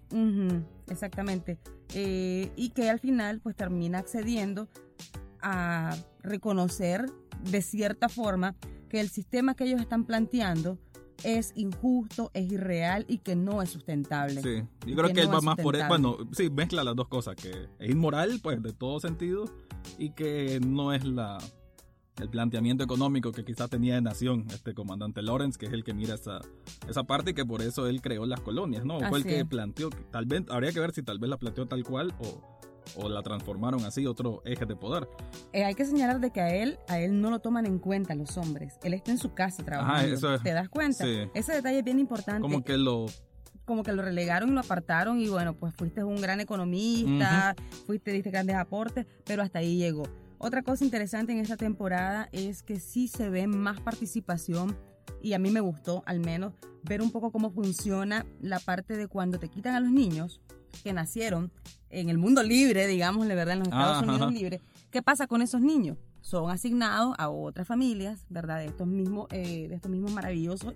Exactamente. 0.89 1.57
Eh, 1.95 2.51
y 2.57 2.69
que 2.71 2.89
al 2.89 2.99
final 2.99 3.39
pues 3.39 3.55
termina 3.55 3.99
accediendo 3.99 4.67
a 5.41 5.95
reconocer 6.21 7.05
de 7.49 7.61
cierta 7.61 8.09
forma 8.09 8.55
que 8.89 8.99
el 8.99 9.09
sistema 9.09 9.55
que 9.55 9.63
ellos 9.63 9.79
están 9.79 10.03
planteando 10.03 10.77
es 11.23 11.53
injusto, 11.55 12.31
es 12.33 12.51
irreal 12.51 13.05
y 13.07 13.19
que 13.19 13.35
no 13.35 13.61
es 13.61 13.69
sustentable. 13.69 14.41
Sí, 14.41 14.63
yo 14.85 14.95
creo 14.95 15.07
que 15.07 15.13
que 15.13 15.21
él 15.21 15.27
no 15.27 15.33
va 15.33 15.41
más 15.41 15.55
por... 15.55 15.75
sustentable. 15.75 16.03
Bueno, 16.13 16.29
sí, 16.33 16.49
mezcla 16.49 16.83
las 16.83 16.95
dos 16.95 17.07
cosas, 17.07 17.35
que 17.35 17.67
es 17.79 17.89
inmoral, 17.89 18.39
pues, 18.41 18.61
de 18.61 18.73
todo 18.73 18.99
sentido, 18.99 19.45
y 19.97 20.11
que 20.11 20.59
no 20.59 20.93
es 20.93 21.05
la... 21.05 21.37
el 22.21 22.29
planteamiento 22.29 22.83
económico 22.83 23.31
que 23.31 23.43
quizás 23.43 23.69
tenía 23.69 23.95
de 23.95 24.01
nación 24.01 24.45
este 24.49 24.73
comandante 24.73 25.21
Lawrence, 25.21 25.57
que 25.57 25.65
es 25.65 25.73
el 25.73 25.83
que 25.83 25.93
mira 25.93 26.15
esa, 26.15 26.41
esa 26.87 27.03
parte 27.03 27.31
y 27.31 27.33
que 27.33 27.45
por 27.45 27.61
eso 27.61 27.87
él 27.87 28.01
creó 28.01 28.25
las 28.25 28.41
colonias, 28.41 28.85
¿no? 28.85 28.99
Fue 29.09 29.19
el 29.19 29.23
que 29.23 29.45
planteó, 29.45 29.89
tal 30.11 30.25
vez, 30.25 30.43
habría 30.49 30.71
que 30.71 30.79
ver 30.79 30.91
si 30.93 31.01
tal 31.03 31.19
vez 31.19 31.29
la 31.29 31.37
planteó 31.37 31.65
tal 31.65 31.83
cual 31.83 32.13
o, 32.19 32.41
o 32.95 33.09
la 33.09 33.21
transformaron 33.21 33.85
así, 33.85 34.05
otro 34.05 34.41
eje 34.45 34.65
de 34.65 34.75
poder. 34.75 35.07
Eh, 35.51 35.63
hay 35.63 35.75
que 35.75 35.85
señalar 35.85 36.19
de 36.19 36.31
que 36.31 36.41
a 36.41 36.53
él, 36.53 36.77
a 36.87 36.99
él 36.99 37.21
no 37.21 37.29
lo 37.29 37.39
toman 37.39 37.65
en 37.65 37.79
cuenta 37.79 38.15
los 38.15 38.37
hombres. 38.37 38.79
Él 38.83 38.93
está 38.93 39.11
en 39.11 39.17
su 39.17 39.33
casa 39.33 39.63
trabajando. 39.63 40.39
¿Te 40.39 40.53
das 40.53 40.69
cuenta? 40.69 41.05
Ese 41.33 41.53
detalle 41.53 41.79
es 41.79 41.85
bien 41.85 41.99
importante. 41.99 42.41
Como 42.41 42.63
que 42.63 42.77
lo 42.77 43.05
como 43.65 43.83
que 43.83 43.93
lo 43.93 44.01
relegaron 44.01 44.49
y 44.49 44.51
lo 44.51 44.59
apartaron 44.59 45.19
y 45.21 45.29
bueno, 45.29 45.53
pues 45.53 45.73
fuiste 45.73 46.03
un 46.03 46.19
gran 46.19 46.41
economista, 46.41 47.55
fuiste, 47.85 48.11
diste 48.11 48.29
grandes 48.29 48.57
aportes, 48.57 49.05
pero 49.25 49.41
hasta 49.41 49.59
ahí 49.59 49.77
llegó. 49.77 50.03
Otra 50.37 50.63
cosa 50.63 50.83
interesante 50.83 51.31
en 51.31 51.39
esta 51.39 51.55
temporada 51.55 52.27
es 52.33 52.63
que 52.63 52.79
sí 52.79 53.07
se 53.07 53.29
ve 53.29 53.47
más 53.47 53.79
participación 53.79 54.77
y 55.21 55.33
a 55.33 55.39
mí 55.39 55.49
me 55.49 55.61
gustó 55.61 56.03
al 56.05 56.19
menos 56.19 56.53
ver 56.83 57.01
un 57.01 57.11
poco 57.11 57.31
cómo 57.31 57.49
funciona 57.49 58.25
la 58.41 58.59
parte 58.59 58.97
de 58.97 59.07
cuando 59.07 59.39
te 59.39 59.47
quitan 59.47 59.75
a 59.75 59.79
los 59.79 59.91
niños 59.91 60.41
que 60.83 60.93
nacieron 60.93 61.51
en 61.89 62.09
el 62.09 62.17
mundo 62.17 62.43
libre, 62.43 62.87
digamos, 62.87 63.27
de 63.27 63.35
verdad, 63.35 63.53
en 63.53 63.59
los 63.59 63.67
Estados 63.67 64.03
Unidos 64.03 64.33
libres. 64.33 64.61
¿Qué 64.89 65.01
pasa 65.01 65.27
con 65.27 65.41
esos 65.41 65.61
niños? 65.61 65.97
Son 66.21 66.49
asignados 66.49 67.15
a 67.17 67.29
otras 67.29 67.67
familias, 67.67 68.25
¿verdad? 68.29 68.59
De 68.59 68.65
estos 68.65 68.87
mismos, 68.87 69.27
eh, 69.31 69.67
de 69.67 69.75
estos 69.75 69.91
mismos 69.91 70.11
maravillosos, 70.11 70.73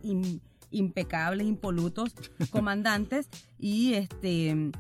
impecables, 0.72 1.48
impolutos 1.48 2.14
comandantes 2.52 3.30
y 3.58 3.94
este 3.94 4.72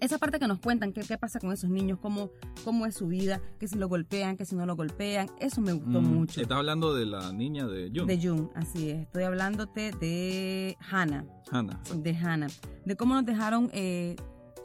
esa 0.00 0.18
parte 0.18 0.38
que 0.38 0.46
nos 0.46 0.58
cuentan, 0.58 0.92
qué, 0.92 1.00
qué 1.02 1.16
pasa 1.16 1.40
con 1.40 1.52
esos 1.52 1.70
niños, 1.70 1.98
cómo, 2.00 2.30
cómo 2.64 2.86
es 2.86 2.94
su 2.94 3.06
vida, 3.06 3.40
que 3.58 3.66
si 3.66 3.76
lo 3.76 3.88
golpean, 3.88 4.36
que 4.36 4.44
si 4.44 4.54
no 4.54 4.66
lo 4.66 4.76
golpean, 4.76 5.28
eso 5.40 5.60
me 5.60 5.72
gustó 5.72 6.00
mm, 6.00 6.04
mucho. 6.04 6.40
Estás 6.40 6.58
hablando 6.58 6.94
de 6.94 7.06
la 7.06 7.32
niña 7.32 7.66
de 7.66 7.90
June. 7.94 8.14
De 8.14 8.28
June, 8.28 8.48
así 8.54 8.90
es. 8.90 9.02
Estoy 9.02 9.24
hablándote 9.24 9.92
de 9.92 10.76
Hannah. 10.90 11.24
Hannah. 11.50 11.80
De 11.94 12.14
Hannah. 12.14 12.48
De 12.84 12.96
cómo 12.96 13.14
nos 13.14 13.24
dejaron 13.24 13.70
eh, 13.72 14.16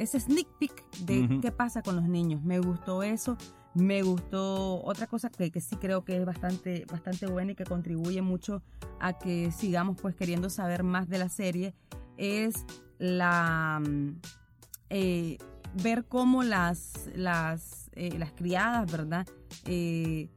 ese 0.02 0.20
sneak 0.20 0.48
peek 0.60 0.92
de 1.00 1.40
qué 1.42 1.52
pasa 1.52 1.82
con 1.82 1.96
los 1.96 2.08
niños. 2.08 2.44
Me 2.44 2.60
gustó 2.60 3.04
eso. 3.04 3.38
Me 3.74 4.04
gustó 4.04 4.84
otra 4.84 5.08
cosa 5.08 5.30
que, 5.30 5.50
que, 5.50 5.62
sí 5.62 5.78
creo 5.78 6.04
que 6.04 6.18
es 6.18 6.26
bastante, 6.26 6.86
bastante 6.92 7.26
buena 7.26 7.54
y 7.54 7.56
que 7.56 7.64
contribuye 7.64 8.22
mucho 8.22 8.62
a 9.00 9.14
que 9.14 9.52
sigamos 9.54 9.96
pues 10.02 10.14
queriendo 10.14 10.50
saber 10.50 10.84
más 10.84 11.08
de 11.08 11.18
la 11.18 11.30
serie 11.30 11.74
es 12.18 12.66
la 13.00 13.82
eh, 14.90 15.38
ver 15.82 16.06
cómo 16.06 16.44
las, 16.44 17.10
las, 17.16 17.90
eh, 17.94 18.18
las 18.18 18.34
criadas, 18.34 18.92
¿verdad? 18.92 19.26
Eh, 19.66 20.30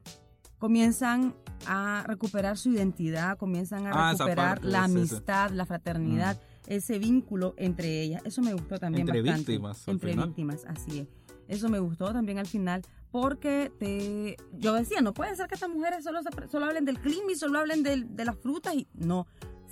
comienzan 0.59 1.35
a 1.67 2.05
recuperar 2.07 2.57
su 2.57 2.71
identidad, 2.71 3.37
comienzan 3.37 3.87
a 3.87 3.91
ah, 3.91 4.13
recuperar 4.13 4.65
la 4.65 4.85
amistad, 4.85 5.51
la 5.51 5.67
fraternidad, 5.67 6.37
mm. 6.37 6.54
Ese 6.67 6.99
vínculo 6.99 7.55
entre 7.57 8.03
ellas. 8.03 8.23
Eso 8.25 8.43
me 8.43 8.53
gustó 8.53 8.79
también 8.79 9.07
entre 9.07 9.23
bastante. 9.23 9.53
Víctimas, 9.53 9.89
entre 9.89 10.17
víctimas, 10.17 10.65
así 10.67 11.01
es. 11.01 11.09
Eso 11.47 11.69
me 11.69 11.79
gustó 11.79 12.13
también 12.13 12.39
al 12.39 12.47
final 12.47 12.83
porque 13.11 13.71
te, 13.79 14.37
yo 14.53 14.73
decía, 14.75 15.01
no 15.01 15.15
puede 15.15 15.37
ser 15.37 15.47
que 15.47 15.55
estas 15.55 15.69
mujeres 15.69 16.03
solo, 16.03 16.21
solo 16.51 16.67
hablen 16.67 16.85
del 16.85 16.99
clima 16.99 17.33
y 17.33 17.37
solo 17.37 17.59
hablen 17.59 17.83
de 17.83 18.25
las 18.25 18.37
frutas 18.37 18.75
y 18.75 18.89
no, 18.95 19.27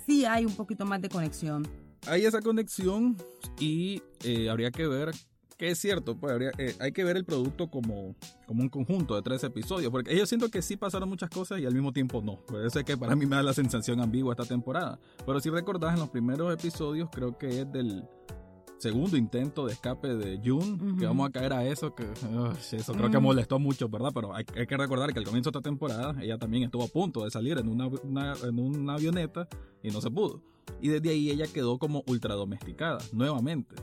sí 0.05 0.23
hay 0.23 0.45
un 0.45 0.55
poquito 0.55 0.85
más 0.85 1.01
de 1.01 1.09
conexión 1.09 1.67
hay 2.07 2.25
esa 2.25 2.41
conexión 2.41 3.17
y 3.59 4.01
eh, 4.23 4.49
habría 4.49 4.71
que 4.71 4.87
ver 4.87 5.11
que 5.63 5.71
es 5.71 5.79
cierto, 5.79 6.17
pues 6.17 6.51
eh, 6.57 6.75
hay 6.81 6.91
que 6.91 7.05
ver 7.05 7.15
el 7.15 7.23
producto 7.23 7.69
como, 7.69 8.17
como 8.45 8.63
un 8.63 8.67
conjunto 8.67 9.15
de 9.15 9.21
tres 9.21 9.45
episodios, 9.45 9.89
porque 9.91 10.13
yo 10.13 10.25
siento 10.25 10.49
que 10.49 10.61
sí 10.61 10.75
pasaron 10.75 11.07
muchas 11.07 11.29
cosas 11.29 11.61
y 11.61 11.65
al 11.65 11.73
mismo 11.73 11.93
tiempo 11.93 12.21
no. 12.21 12.35
Por 12.45 12.65
eso 12.65 12.79
es 12.79 12.83
que 12.83 12.97
para 12.97 13.15
mí 13.15 13.25
me 13.25 13.37
da 13.37 13.43
la 13.43 13.53
sensación 13.53 14.01
ambigua 14.01 14.33
esta 14.33 14.43
temporada. 14.43 14.99
Pero 15.25 15.39
si 15.39 15.49
recordás 15.49 15.93
en 15.93 16.01
los 16.01 16.09
primeros 16.09 16.53
episodios, 16.53 17.07
creo 17.09 17.37
que 17.37 17.61
es 17.61 17.71
del 17.71 18.03
segundo 18.77 19.15
intento 19.15 19.65
de 19.65 19.71
escape 19.71 20.15
de 20.15 20.41
June, 20.43 20.97
que 20.99 21.05
vamos 21.05 21.29
a 21.29 21.31
caer 21.31 21.53
a 21.53 21.65
eso, 21.65 21.95
que 21.95 22.03
eso 22.73 22.91
creo 22.91 23.09
que 23.09 23.19
molestó 23.19 23.57
mucho, 23.57 23.87
¿verdad? 23.87 24.11
Pero 24.13 24.35
hay, 24.35 24.43
que 24.43 24.75
recordar 24.75 25.13
que 25.13 25.19
al 25.19 25.25
comienzo 25.25 25.49
de 25.49 25.59
esta 25.59 25.69
temporada 25.69 26.13
ella 26.21 26.37
también 26.37 26.63
estuvo 26.63 26.83
a 26.83 26.87
punto 26.87 27.23
de 27.23 27.31
salir 27.31 27.57
en 27.57 27.69
una, 27.69 27.89
en 28.43 28.59
una 28.59 28.95
avioneta 28.95 29.47
y 29.81 29.91
no 29.91 30.01
se 30.01 30.11
pudo. 30.11 30.41
Y 30.81 30.89
desde 30.89 31.11
ahí 31.11 31.29
ella 31.29 31.45
quedó 31.47 31.77
como 31.77 32.03
ultra 32.05 32.35
domesticada, 32.35 32.97
nuevamente. 33.13 33.77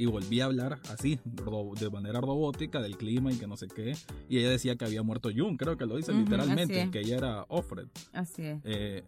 Y 0.00 0.06
volví 0.06 0.40
a 0.40 0.46
hablar 0.46 0.80
así, 0.88 1.20
de 1.24 1.90
manera 1.90 2.22
robótica, 2.22 2.80
del 2.80 2.96
clima 2.96 3.30
y 3.30 3.36
que 3.36 3.46
no 3.46 3.58
sé 3.58 3.68
qué. 3.68 3.94
Y 4.30 4.38
ella 4.38 4.48
decía 4.48 4.74
que 4.76 4.86
había 4.86 5.02
muerto 5.02 5.28
June, 5.34 5.58
creo 5.58 5.76
que 5.76 5.84
lo 5.84 5.96
dice 5.96 6.14
literalmente, 6.14 6.90
que 6.90 7.00
ella 7.00 7.18
era 7.18 7.44
Offred. 7.48 7.86
Así 8.14 8.46
es. 8.46 8.60
Eh, 8.64 9.04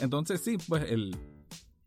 entonces 0.00 0.40
sí, 0.40 0.56
pues 0.68 0.88
el, 0.88 1.16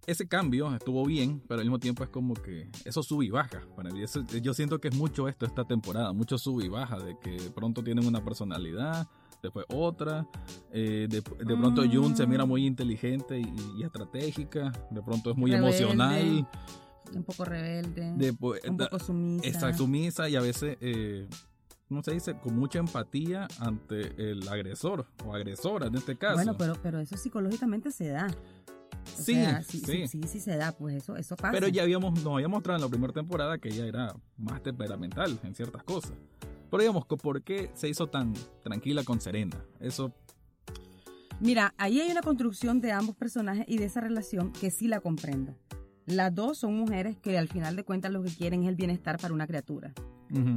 ese 0.06 0.28
cambio 0.28 0.76
estuvo 0.76 1.06
bien, 1.06 1.42
pero 1.48 1.62
al 1.62 1.68
mismo 1.68 1.80
tiempo 1.80 2.04
es 2.04 2.10
como 2.10 2.34
que 2.34 2.70
eso 2.84 3.02
sube 3.02 3.28
y 3.28 3.30
baja. 3.30 3.62
Bueno, 3.76 3.92
yo 3.96 4.54
siento 4.54 4.82
que 4.82 4.90
es 4.90 4.96
mucho 4.96 5.30
esto 5.30 5.46
esta 5.46 5.64
temporada, 5.64 6.12
mucho 6.12 6.38
sube 6.38 6.66
y 6.66 6.68
baja, 6.68 7.00
de 7.00 7.18
que 7.18 7.38
pronto 7.56 7.82
tienen 7.82 8.06
una 8.06 8.22
personalidad, 8.22 9.08
después 9.42 9.66
otra. 9.70 10.28
Eh, 10.74 11.08
de, 11.10 11.22
pronto 11.22 11.84
Jun 11.90 12.18
se 12.18 12.28
mira 12.28 12.44
muy 12.44 12.66
inteligente 12.66 13.40
y, 13.40 13.84
estratégica, 13.84 14.72
de 14.90 15.02
pronto 15.02 15.32
es 15.32 15.38
muy 15.38 15.54
emocional. 15.54 16.46
Un 17.16 17.24
poco 17.24 17.46
rebelde, 17.46 18.12
un 18.68 18.78
poco 18.78 19.00
sumisa. 19.00 19.48
Está 19.48 19.74
sumisa 19.74 20.30
y 20.30 20.36
a 20.36 20.42
veces, 20.42 20.78
eh, 20.82 21.28
¿cómo 21.88 22.04
se 22.04 22.12
dice? 22.12 22.36
Con 22.38 22.56
mucha 22.56 22.80
empatía 22.80 23.48
ante 23.60 24.32
el 24.32 24.48
agresor 24.48 25.08
o 25.26 25.34
agresora 25.34 25.88
en 25.88 25.96
este 25.96 26.16
caso. 26.16 26.36
Bueno, 26.36 26.56
pero, 26.58 26.74
pero 26.82 27.00
eso 27.00 27.18
psicológicamente 27.18 27.92
se 27.92 28.10
da. 28.10 28.28
sí, 29.06 29.36
sí, 29.68 29.80
sí, 29.80 30.08
sí, 30.08 30.24
sí, 30.28 30.40
se 30.40 30.58
da, 30.58 30.72
pues 30.72 30.98
eso, 30.98 31.16
eso 31.16 31.36
pasa. 31.36 31.52
Pero 31.52 31.68
ya 31.68 31.84
habíamos, 31.84 32.24
nos 32.24 32.34
había 32.36 32.48
mostrado 32.48 32.78
en 32.78 32.84
la 32.84 32.90
primera 32.90 33.14
temporada 33.14 33.58
que 33.58 33.70
ella 33.70 33.86
era 33.86 34.16
más 34.38 34.62
temperamental 34.62 35.40
en 35.44 35.56
ciertas 35.56 35.84
cosas. 35.84 36.14
Pero 36.70 36.82
digamos, 36.82 37.06
¿por 37.06 37.42
qué 37.42 37.72
se 37.74 37.90
hizo 37.90 38.08
tan 38.08 38.34
tranquila 38.64 39.04
con 39.04 39.20
Serena? 39.20 39.58
Eso... 39.80 40.14
Mira, 41.40 41.74
ahí 41.78 42.02
hay 42.02 42.12
una 42.12 42.22
construcción 42.22 42.82
de 42.82 42.92
ambos 42.92 43.16
personajes 43.16 43.66
y 43.68 43.78
de 43.78 43.86
esa 43.86 44.02
relación 44.02 44.52
que 44.52 44.70
sí 44.70 44.88
la 44.88 45.00
comprendo. 45.00 45.56
Las 46.10 46.34
dos 46.34 46.58
son 46.58 46.76
mujeres 46.76 47.18
que 47.18 47.38
al 47.38 47.48
final 47.48 47.76
de 47.76 47.84
cuentas 47.84 48.12
lo 48.12 48.24
que 48.24 48.30
quieren 48.30 48.64
es 48.64 48.70
el 48.70 48.76
bienestar 48.76 49.20
para 49.20 49.34
una 49.34 49.48
criatura. 49.48 49.94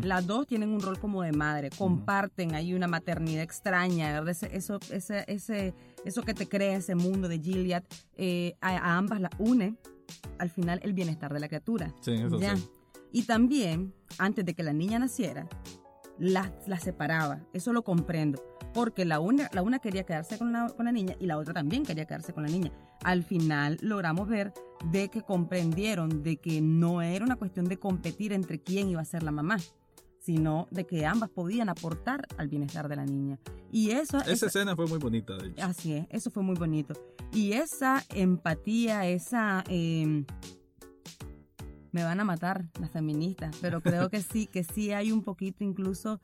Las 0.03 0.27
dos 0.27 0.47
tienen 0.47 0.69
un 0.69 0.81
rol 0.81 0.99
como 0.99 1.23
de 1.23 1.33
madre, 1.33 1.71
comparten 1.71 2.55
ahí 2.55 2.75
una 2.75 2.89
maternidad 2.89 3.43
extraña, 3.43 4.21
¿verdad? 4.21 4.37
eso, 4.53 4.79
ese, 4.91 5.25
ese, 5.29 5.75
eso 6.05 6.23
que 6.23 6.35
te 6.35 6.47
crea 6.47 6.77
ese 6.77 6.95
mundo 6.95 7.27
de 7.27 7.39
Gilead, 7.39 7.83
eh, 8.17 8.55
a, 8.61 8.99
ambas 8.99 9.23
la 9.23 9.31
une 9.39 9.77
al 10.39 10.51
final 10.51 10.79
el 10.83 10.93
bienestar 10.93 11.33
de 11.33 11.41
la 11.41 11.49
criatura. 11.49 11.95
Sí, 12.03 12.13
eso 12.13 12.39
sí. 12.39 12.69
Y 13.13 13.23
también, 13.23 13.95
antes 14.19 14.45
de 14.45 14.53
que 14.53 14.63
la 14.63 14.75
niña 14.75 14.99
naciera, 14.99 15.49
las 16.19 16.51
la 16.67 16.79
separaba. 16.79 17.41
Eso 17.53 17.73
lo 17.73 17.83
comprendo. 17.83 18.43
Porque 18.75 19.05
la 19.05 19.21
una, 19.21 19.51
la 19.53 19.63
una 19.63 19.79
quería 19.79 20.05
quedarse 20.05 20.39
con 20.39 20.53
la, 20.53 20.69
con 20.69 20.87
la 20.87 20.93
niña 20.93 21.15
y 21.19 21.27
la 21.27 21.37
otra 21.37 21.53
también 21.53 21.85
quería 21.85 22.07
quedarse 22.07 22.33
con 22.33 22.43
la 22.43 22.49
niña. 22.49 22.73
Al 23.05 23.25
final 23.25 23.79
logramos 23.81 24.29
ver 24.29 24.53
de 24.91 25.09
que 25.09 25.23
comprendieron 25.23 26.23
de 26.23 26.37
que 26.37 26.61
no 26.61 27.03
era 27.03 27.25
una 27.25 27.37
cuestión 27.37 27.67
de 27.67 27.79
competir 27.79 28.33
entre 28.33 28.61
quién 28.61 28.89
iba 28.89 29.01
a 29.01 29.05
ser 29.05 29.23
la 29.23 29.31
mamá, 29.31 29.59
sino 30.19 30.69
de 30.71 30.87
que 30.87 31.05
ambas 31.07 31.31
podían 31.31 31.69
aportar 31.69 32.27
al 32.37 32.49
bienestar 32.49 32.89
de 32.89 32.97
la 32.97 33.05
niña. 33.05 33.39
Y 33.71 33.91
eso... 33.91 34.19
Esa, 34.19 34.47
escena 34.47 34.77
fue 34.77 34.87
muy 34.87 34.99
bonita, 34.99 35.37
de 35.37 35.49
hecho. 35.49 35.65
Así 35.65 35.95
es, 35.95 36.07
eso 36.11 36.31
fue 36.31 36.43
muy 36.43 36.55
bonito. 36.55 36.95
Y 37.33 37.53
esa 37.53 38.05
empatía, 38.15 39.07
esa... 39.09 39.65
Em, 39.69 40.25
me 41.91 42.05
van 42.05 42.21
a 42.21 42.25
matar 42.25 42.65
las 42.81 42.91
feministas, 42.91 43.55
pero 43.61 43.83
creo 43.83 44.09
que 44.09 44.23
sí, 44.23 44.47
que 44.47 44.65
sí 44.65 44.93
hay 44.93 45.13
un 45.13 45.23
poquito 45.23 45.63
incluso 45.63 46.21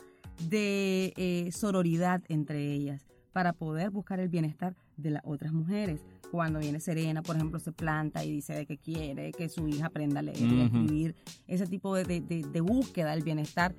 de 0.49 1.13
eh, 1.17 1.51
sororidad 1.53 2.23
entre 2.29 2.73
ellas 2.73 3.07
para 3.33 3.53
poder 3.53 3.91
buscar 3.91 4.19
el 4.21 4.29
bienestar 4.29 4.75
de 4.99 5.11
las 5.11 5.23
otras 5.25 5.53
mujeres. 5.53 6.01
Cuando 6.31 6.59
viene 6.59 6.81
Serena, 6.81 7.23
por 7.23 7.37
ejemplo, 7.37 7.59
se 7.59 7.73
planta 7.73 8.25
y 8.25 8.31
dice 8.31 8.55
de 8.55 8.67
que 8.67 8.77
quiere 8.77 9.33
que 9.33 9.49
su 9.49 9.67
hija 9.67 9.87
aprenda 9.87 10.21
a 10.21 10.23
leer 10.23 10.39
y 10.39 10.61
a 10.61 10.65
escribir, 10.65 11.15
ese 11.47 11.67
tipo 11.67 11.95
de, 11.95 12.21
de 12.21 12.61
búsqueda 12.61 13.13
del 13.13 13.23
bienestar 13.23 13.75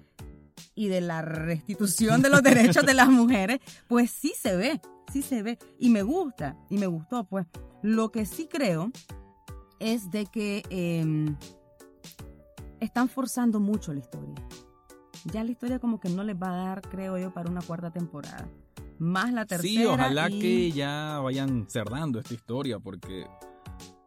y 0.76 0.88
de 0.88 1.02
la 1.02 1.22
restitución 1.22 2.22
de 2.22 2.30
los 2.30 2.42
derechos 2.42 2.86
de 2.86 2.94
las 2.94 3.10
mujeres, 3.10 3.60
pues 3.88 4.12
sí 4.12 4.34
se 4.36 4.56
ve, 4.56 4.82
sí 5.12 5.22
se 5.22 5.44
ve. 5.44 5.58
Y 5.78 5.90
me 5.90 6.04
gusta, 6.04 6.58
y 6.70 6.78
me 6.78 6.88
gustó, 6.88 7.26
pues. 7.26 7.46
Lo 7.82 8.12
que 8.12 8.26
sí 8.26 8.48
creo 8.50 8.92
es 9.80 10.12
de 10.12 10.26
que 10.26 10.64
em, 10.70 11.38
están 12.80 13.10
forzando 13.10 13.60
mucho 13.60 13.94
la 13.94 14.00
historia. 14.00 14.36
Ya 15.26 15.44
la 15.44 15.52
historia 15.52 15.80
como 15.80 16.00
que 16.00 16.10
no 16.10 16.24
les 16.24 16.36
va 16.36 16.50
a 16.50 16.66
dar, 16.66 16.82
creo 16.82 17.18
yo, 17.18 17.34
para 17.34 17.50
una 17.50 17.62
cuarta 17.62 17.92
temporada. 17.92 18.50
Más 19.00 19.34
la 19.34 19.46
tercera. 19.46 19.70
Sí, 19.72 19.86
ojalá 19.86 20.30
que 20.30 20.72
ya 20.72 21.20
vayan 21.24 21.66
cerrando 21.70 22.20
esta 22.20 22.34
historia 22.34 22.80
porque... 22.80 23.26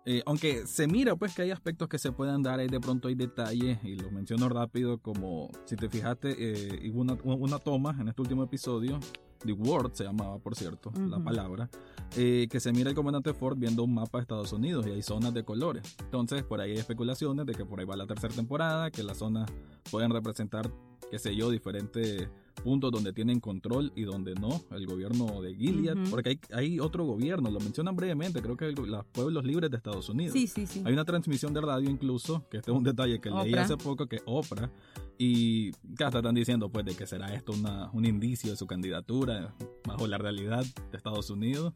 Eh, 0.05 0.21
aunque 0.27 0.67
se 0.67 0.89
mira 0.89 1.15
pues 1.15 1.33
que 1.33 1.43
hay 1.43 1.53
aspectos 1.53 1.89
que 1.89 1.97
se 1.97 2.11
puedan 2.11 2.43
dar, 2.43 2.59
ahí 2.59 2.67
de 2.67 2.81
pronto 2.81 3.07
hay 3.07 3.15
detalles 3.15 3.79
y 3.85 3.95
los 3.95 4.11
menciono 4.11 4.49
rápido 4.49 4.99
como 4.99 5.49
si 5.65 5.77
te 5.77 5.89
fijaste, 5.89 6.35
eh, 6.37 6.91
hubo 6.91 7.03
una, 7.03 7.17
una, 7.23 7.59
toma 7.61 7.97
en 8.01 8.09
este 8.09 8.21
último 8.21 8.43
episodio 8.43 8.99
The 9.45 9.53
Word 9.53 9.93
se 9.95 10.05
llamaba, 10.05 10.39
por 10.39 10.55
cierto, 10.55 10.93
la 10.95 11.17
Ujú. 11.17 11.25
palabra, 11.25 11.71
eh, 12.17 12.47
que 12.51 12.61
se 12.61 12.73
mira 12.73 12.91
el 12.91 12.97
comandante 12.97 13.35
Ford 13.35 13.57
viendo 13.59 13.85
un 13.85 13.95
mapa 13.95 14.19
de 14.19 14.23
Estados 14.23 14.53
Unidos 14.53 14.87
y 14.87 14.91
hay 14.91 15.03
zonas 15.03 15.35
de 15.35 15.45
colores. 15.45 15.83
Entonces, 16.01 16.43
por 16.45 16.61
ahí 16.61 16.73
hay 16.73 16.79
especulaciones 16.79 17.47
de 17.47 17.55
que 17.55 17.65
por 17.65 17.81
ahí 17.81 17.87
va 17.87 17.97
la 17.97 18.07
tercera 18.07 18.35
temporada, 18.35 18.91
que 18.91 19.03
las 19.03 19.19
zonas 19.19 19.51
pueden 19.91 20.11
representar, 20.11 20.71
qué 21.11 21.19
sé 21.19 21.35
yo, 21.35 21.51
diferentes 21.51 22.29
puntos 22.53 22.93
donde 22.93 23.13
tienen 23.13 23.41
control 23.41 23.93
y 23.97 24.03
donde 24.03 24.35
no, 24.35 24.63
el 24.71 24.87
gobierno 24.87 25.41
de 25.43 25.55
Gilead, 25.55 25.97
porque 26.11 26.31
hay, 26.31 26.41
hay 26.53 26.81
otro 26.81 27.05
gobierno, 27.05 27.51
lo 27.51 27.61
mencionan 27.61 27.97
brevemente, 27.97 28.41
creo 28.43 28.57
que 28.57 28.67
el- 28.67 28.75
los 28.75 29.05
pueblos 29.07 29.45
libres 29.45 29.71
de 29.71 29.77
Estados 29.77 30.09
Unidos. 30.09 30.33
Sí, 30.33 30.47
sí, 30.47 30.67
sí. 30.67 30.83
Hay 30.85 30.93
una 30.93 31.05
transmisión 31.05 31.53
de 31.55 31.61
radio 31.61 31.89
incluso, 31.91 32.47
que 32.51 32.59
este 32.59 32.71
es 32.71 32.77
un 32.77 32.85
detalle 32.85 33.21
que 33.21 33.31
leí 33.31 33.53
hace 33.63 33.77
poco, 33.77 34.07
que 34.07 34.21
Oprah, 34.27 34.71
y 35.19 35.71
hasta 36.05 36.19
están 36.19 36.35
diciendo 36.35 36.69
pues 36.71 36.85
de 36.85 36.95
que 36.95 37.07
será 37.07 37.33
esto 37.35 37.53
una, 37.53 37.91
un 37.93 38.05
indicio 38.05 38.51
de 38.51 38.57
su 38.57 38.67
candidatura 38.67 39.55
bajo 39.87 40.07
la 40.07 40.19
realidad 40.19 40.65
de 40.91 40.97
Estados 40.97 41.31
Unidos. 41.31 41.73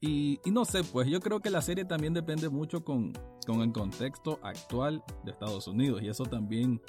Y, 0.00 0.38
y 0.44 0.50
no 0.50 0.64
sé, 0.66 0.82
pues 0.84 1.08
yo 1.08 1.20
creo 1.20 1.40
que 1.40 1.48
la 1.50 1.62
serie 1.62 1.84
también 1.86 2.12
depende 2.12 2.48
mucho 2.50 2.84
con, 2.84 3.12
con 3.46 3.62
el 3.62 3.72
contexto 3.72 4.38
actual 4.42 5.02
de 5.24 5.30
Estados 5.30 5.66
Unidos, 5.68 6.02
y 6.02 6.08
eso 6.08 6.24
también 6.24 6.80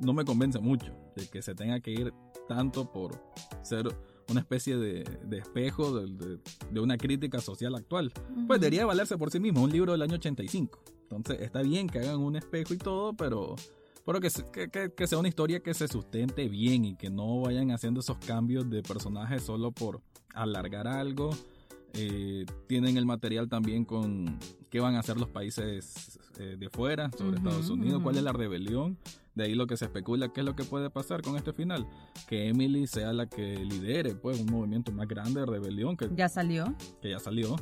no 0.00 0.12
me 0.12 0.24
convence 0.24 0.58
mucho, 0.60 0.92
de 1.16 1.28
que 1.28 1.40
se 1.40 1.54
tenga 1.54 1.78
que 1.80 1.92
ir 1.92 2.12
tanto 2.48 2.90
por 2.90 3.22
ser 3.62 3.86
una 4.30 4.40
especie 4.40 4.76
de, 4.76 5.04
de 5.24 5.38
espejo 5.38 5.98
de, 6.00 6.06
de- 6.12 6.38
de 6.70 6.80
una 6.80 6.98
crítica 6.98 7.40
social 7.40 7.74
actual. 7.74 8.12
Pues 8.46 8.60
debería 8.60 8.84
valerse 8.86 9.16
por 9.16 9.30
sí 9.30 9.38
mismo, 9.40 9.62
un 9.62 9.70
libro 9.70 9.92
del 9.92 10.02
año 10.02 10.14
85. 10.14 10.78
Entonces 11.02 11.40
está 11.40 11.62
bien 11.62 11.88
que 11.88 12.00
hagan 12.00 12.18
un 12.18 12.36
espejo 12.36 12.74
y 12.74 12.78
todo, 12.78 13.14
pero, 13.14 13.54
pero 14.04 14.20
que, 14.20 14.28
que- 14.70 14.92
que 14.94 15.06
sea 15.06 15.18
una 15.18 15.28
historia 15.28 15.60
que 15.60 15.72
se 15.72 15.88
sustente 15.88 16.48
bien 16.48 16.84
y 16.84 16.96
que 16.96 17.08
no 17.08 17.40
vayan 17.40 17.70
haciendo 17.70 18.00
esos 18.00 18.18
cambios 18.18 18.68
de 18.68 18.82
personajes 18.82 19.42
solo 19.42 19.72
por 19.72 20.02
alargar 20.34 20.86
algo. 20.86 21.30
Eh, 21.94 22.44
tienen 22.66 22.96
el 22.96 23.06
material 23.06 23.48
también 23.48 23.84
con 23.84 24.38
qué 24.70 24.80
van 24.80 24.94
a 24.94 25.00
hacer 25.00 25.18
los 25.18 25.28
países 25.30 26.18
eh, 26.38 26.56
de 26.58 26.68
fuera 26.68 27.10
sobre 27.16 27.38
Estados 27.38 27.70
Unidos, 27.70 28.02
cuál 28.02 28.16
es 28.16 28.22
la 28.22 28.32
rebelión. 28.32 28.98
De 29.34 29.44
ahí 29.44 29.54
lo 29.54 29.66
que 29.66 29.76
se 29.76 29.84
especula, 29.84 30.32
qué 30.32 30.40
es 30.40 30.46
lo 30.46 30.56
que 30.56 30.64
puede 30.64 30.90
pasar 30.90 31.22
con 31.22 31.36
este 31.36 31.52
final. 31.52 31.86
Que 32.28 32.48
Emily 32.48 32.86
sea 32.86 33.12
la 33.12 33.26
que 33.28 33.56
lidere 33.64 34.14
pues 34.16 34.40
un 34.40 34.46
movimiento 34.46 34.90
más 34.92 35.06
grande 35.08 35.40
de 35.40 35.46
rebelión 35.46 35.96
que 35.96 36.10
Ya 36.14 36.28
salió. 36.28 36.74
que 37.00 37.10
ya 37.10 37.20
salió. 37.20 37.56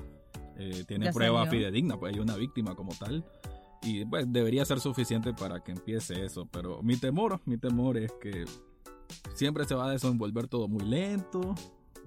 Eh, 0.59 0.85
tiene 0.88 1.04
Ya 1.06 1.12
prueba 1.12 1.45
salió. 1.45 1.50
fidedigna, 1.61 1.99
pues 1.99 2.14
hay 2.14 2.21
una 2.21 2.35
víctima 2.37 2.75
como 2.75 2.92
tal. 2.99 3.25
Y 3.83 4.04
pues 4.06 4.25
debería 4.33 4.64
ser 4.64 4.80
suficiente 4.80 5.35
para 5.35 5.62
que 5.62 5.73
empiece 5.73 6.25
eso. 6.25 6.49
Pero 6.50 6.83
mi 6.83 6.97
temor, 6.97 7.40
mi 7.45 7.59
temor 7.59 7.99
es 7.99 8.11
que 8.21 8.47
siempre 9.35 9.66
se 9.66 9.75
va 9.75 9.87
a 9.87 9.90
desenvolver 9.90 10.49
todo 10.49 10.66
muy 10.68 10.83
lento. 10.85 11.54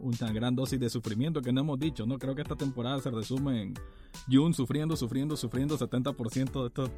Una 0.01 0.32
gran 0.32 0.56
dosis 0.56 0.79
de 0.79 0.89
sufrimiento 0.89 1.41
que 1.41 1.51
no 1.51 1.62
hemos 1.62 1.79
dicho. 1.79 2.06
No 2.06 2.18
creo 2.18 2.36
que 2.36 2.41
esta 2.41 2.56
temporada 2.56 3.00
se 3.00 3.12
resume 3.12 3.62
en 3.63 3.74
Jun 4.29 4.53
sufriendo, 4.53 4.96
sufriendo, 4.96 5.36
sufriendo 5.36 5.77
70% 5.77 6.62
de 6.62 6.68
esto 6.68 6.89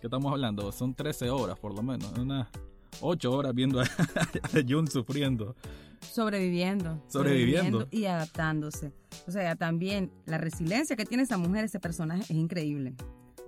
que 0.00 0.06
estamos 0.06 0.32
hablando. 0.32 0.70
Son 0.72 0.94
13 0.94 1.30
horas 1.30 1.58
por 1.58 1.74
lo 1.74 1.82
menos. 1.82 2.12
Unas 2.18 2.48
8 3.00 3.32
horas 3.32 3.54
viendo 3.54 3.80
a, 3.80 3.84
a 4.42 4.62
Jun 4.66 4.88
sufriendo. 4.88 5.54
Sobreviviendo. 6.00 7.02
Sobreviviendo. 7.08 7.88
Y 7.90 8.04
adaptándose. 8.06 8.92
O 9.26 9.30
sea, 9.30 9.56
también 9.56 10.10
la 10.26 10.38
resiliencia 10.38 10.96
que 10.96 11.04
tiene 11.04 11.24
esa 11.24 11.38
mujer, 11.38 11.64
ese 11.64 11.80
personaje, 11.80 12.22
es 12.22 12.30
increíble. 12.30 12.94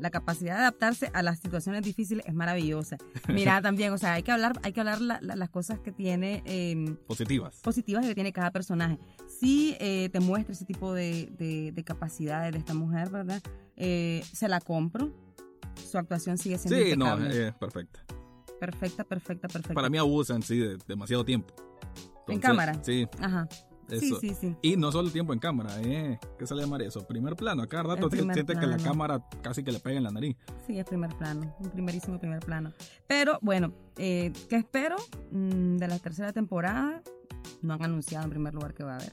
La 0.00 0.10
capacidad 0.10 0.54
de 0.54 0.60
adaptarse 0.62 1.10
a 1.12 1.22
las 1.22 1.38
situaciones 1.40 1.82
difíciles 1.82 2.24
es 2.26 2.34
maravillosa. 2.34 2.96
Mira, 3.28 3.60
también, 3.62 3.92
o 3.92 3.98
sea, 3.98 4.14
hay 4.14 4.22
que 4.22 4.32
hablar, 4.32 4.58
hay 4.62 4.72
que 4.72 4.80
hablar 4.80 5.00
la- 5.00 5.20
la- 5.20 5.36
las 5.36 5.50
cosas 5.50 5.78
que 5.80 5.92
tiene 5.92 6.42
eh, 6.46 6.96
Positivas. 7.06 7.56
positivas 7.62 8.06
que 8.06 8.14
tiene 8.14 8.32
cada 8.32 8.50
personaje. 8.50 8.98
Sí 9.40 9.76
eh, 9.78 10.08
te 10.10 10.20
muestra 10.20 10.52
ese 10.54 10.64
tipo 10.64 10.92
de, 10.94 11.30
de- 11.38 11.72
de 11.72 11.84
capacidades 11.84 12.52
de 12.52 12.58
esta 12.58 12.74
mujer, 12.74 13.10
¿verdad? 13.10 13.42
Eh, 13.76 14.24
se 14.32 14.48
la 14.48 14.60
compro. 14.60 15.12
Su 15.90 15.98
actuación 15.98 16.36
sigue 16.38 16.58
siendo 16.58 16.78
Sí, 16.84 16.96
no, 16.96 17.16
es 17.26 17.52
perfecta. 17.54 18.04
perfecta, 18.58 19.04
perfecta, 19.04 19.48
perfecta. 19.48 19.74
Para 19.74 19.88
mí 19.88 19.98
abusan, 19.98 20.42
sí, 20.42 20.58
de 20.58 20.78
demasiado 20.86 21.24
tiempo. 21.24 21.54
¿En 22.28 22.38
cámara? 22.40 22.78
Sí, 22.82 23.08
Ajá. 23.20 23.48
Sí, 23.98 24.06
eso. 24.06 24.20
sí, 24.20 24.34
sí. 24.34 24.56
Y 24.62 24.76
no 24.76 24.92
solo 24.92 25.06
el 25.08 25.12
tiempo 25.12 25.32
en 25.32 25.38
cámara, 25.38 25.80
eh, 25.82 26.18
¿qué 26.38 26.46
se 26.46 26.54
le 26.54 26.64
eso? 26.86 27.06
Primer 27.06 27.34
plano, 27.36 27.62
a 27.62 27.66
cada 27.66 27.82
rato 27.82 28.08
siente 28.10 28.44
que 28.44 28.66
la 28.66 28.76
cámara 28.76 29.26
casi 29.42 29.64
que 29.64 29.72
le 29.72 29.80
pega 29.80 29.96
en 29.96 30.04
la 30.04 30.10
nariz. 30.10 30.36
Sí, 30.66 30.78
es 30.78 30.84
primer 30.84 31.14
plano, 31.16 31.54
un 31.58 31.70
primerísimo 31.70 32.18
primer 32.18 32.40
plano. 32.40 32.72
Pero 33.06 33.38
bueno, 33.42 33.72
eh, 33.96 34.32
¿qué 34.48 34.56
espero 34.56 34.96
Mm, 35.30 35.76
de 35.76 35.88
la 35.88 35.98
tercera 35.98 36.32
temporada? 36.32 37.02
No 37.62 37.74
han 37.74 37.82
anunciado 37.82 38.24
en 38.24 38.30
primer 38.30 38.54
lugar 38.54 38.74
que 38.74 38.84
va 38.84 38.92
a 38.94 38.96
haber. 38.96 39.12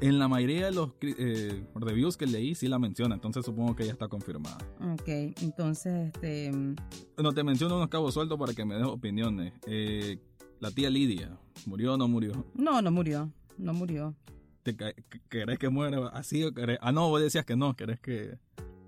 En 0.00 0.18
la 0.18 0.28
mayoría 0.28 0.66
de 0.66 0.72
los 0.72 0.90
eh, 1.00 1.64
reviews 1.74 2.16
que 2.16 2.26
leí 2.26 2.54
sí 2.54 2.68
la 2.68 2.78
menciona, 2.78 3.14
entonces 3.16 3.44
supongo 3.44 3.74
que 3.74 3.84
ya 3.86 3.92
está 3.92 4.06
confirmada. 4.08 4.58
Ok, 4.92 5.08
entonces, 5.42 6.12
este, 6.14 6.52
mm, 6.52 6.76
No 7.22 7.32
te 7.32 7.42
menciono 7.42 7.76
unos 7.76 7.88
cabos 7.88 8.14
sueltos 8.14 8.38
para 8.38 8.52
que 8.54 8.64
me 8.64 8.76
des 8.76 8.84
opiniones. 8.86 9.54
Eh, 9.66 10.18
la 10.60 10.70
tía 10.70 10.90
Lidia, 10.90 11.36
¿murió 11.66 11.94
o 11.94 11.96
no 11.96 12.06
murió? 12.08 12.46
no, 12.54 12.80
no 12.82 12.90
murió, 12.90 13.32
no 13.58 13.72
murió. 13.74 14.14
¿Te 14.62 14.76
ca- 14.76 14.94
¿Querés 15.28 15.58
que 15.58 15.68
muera 15.68 16.08
así 16.08 16.44
o 16.44 16.52
querés? 16.52 16.78
Ah, 16.82 16.92
no, 16.92 17.08
vos 17.08 17.20
decías 17.20 17.44
que 17.44 17.56
no, 17.56 17.74
querés 17.76 18.00
que, 18.00 18.38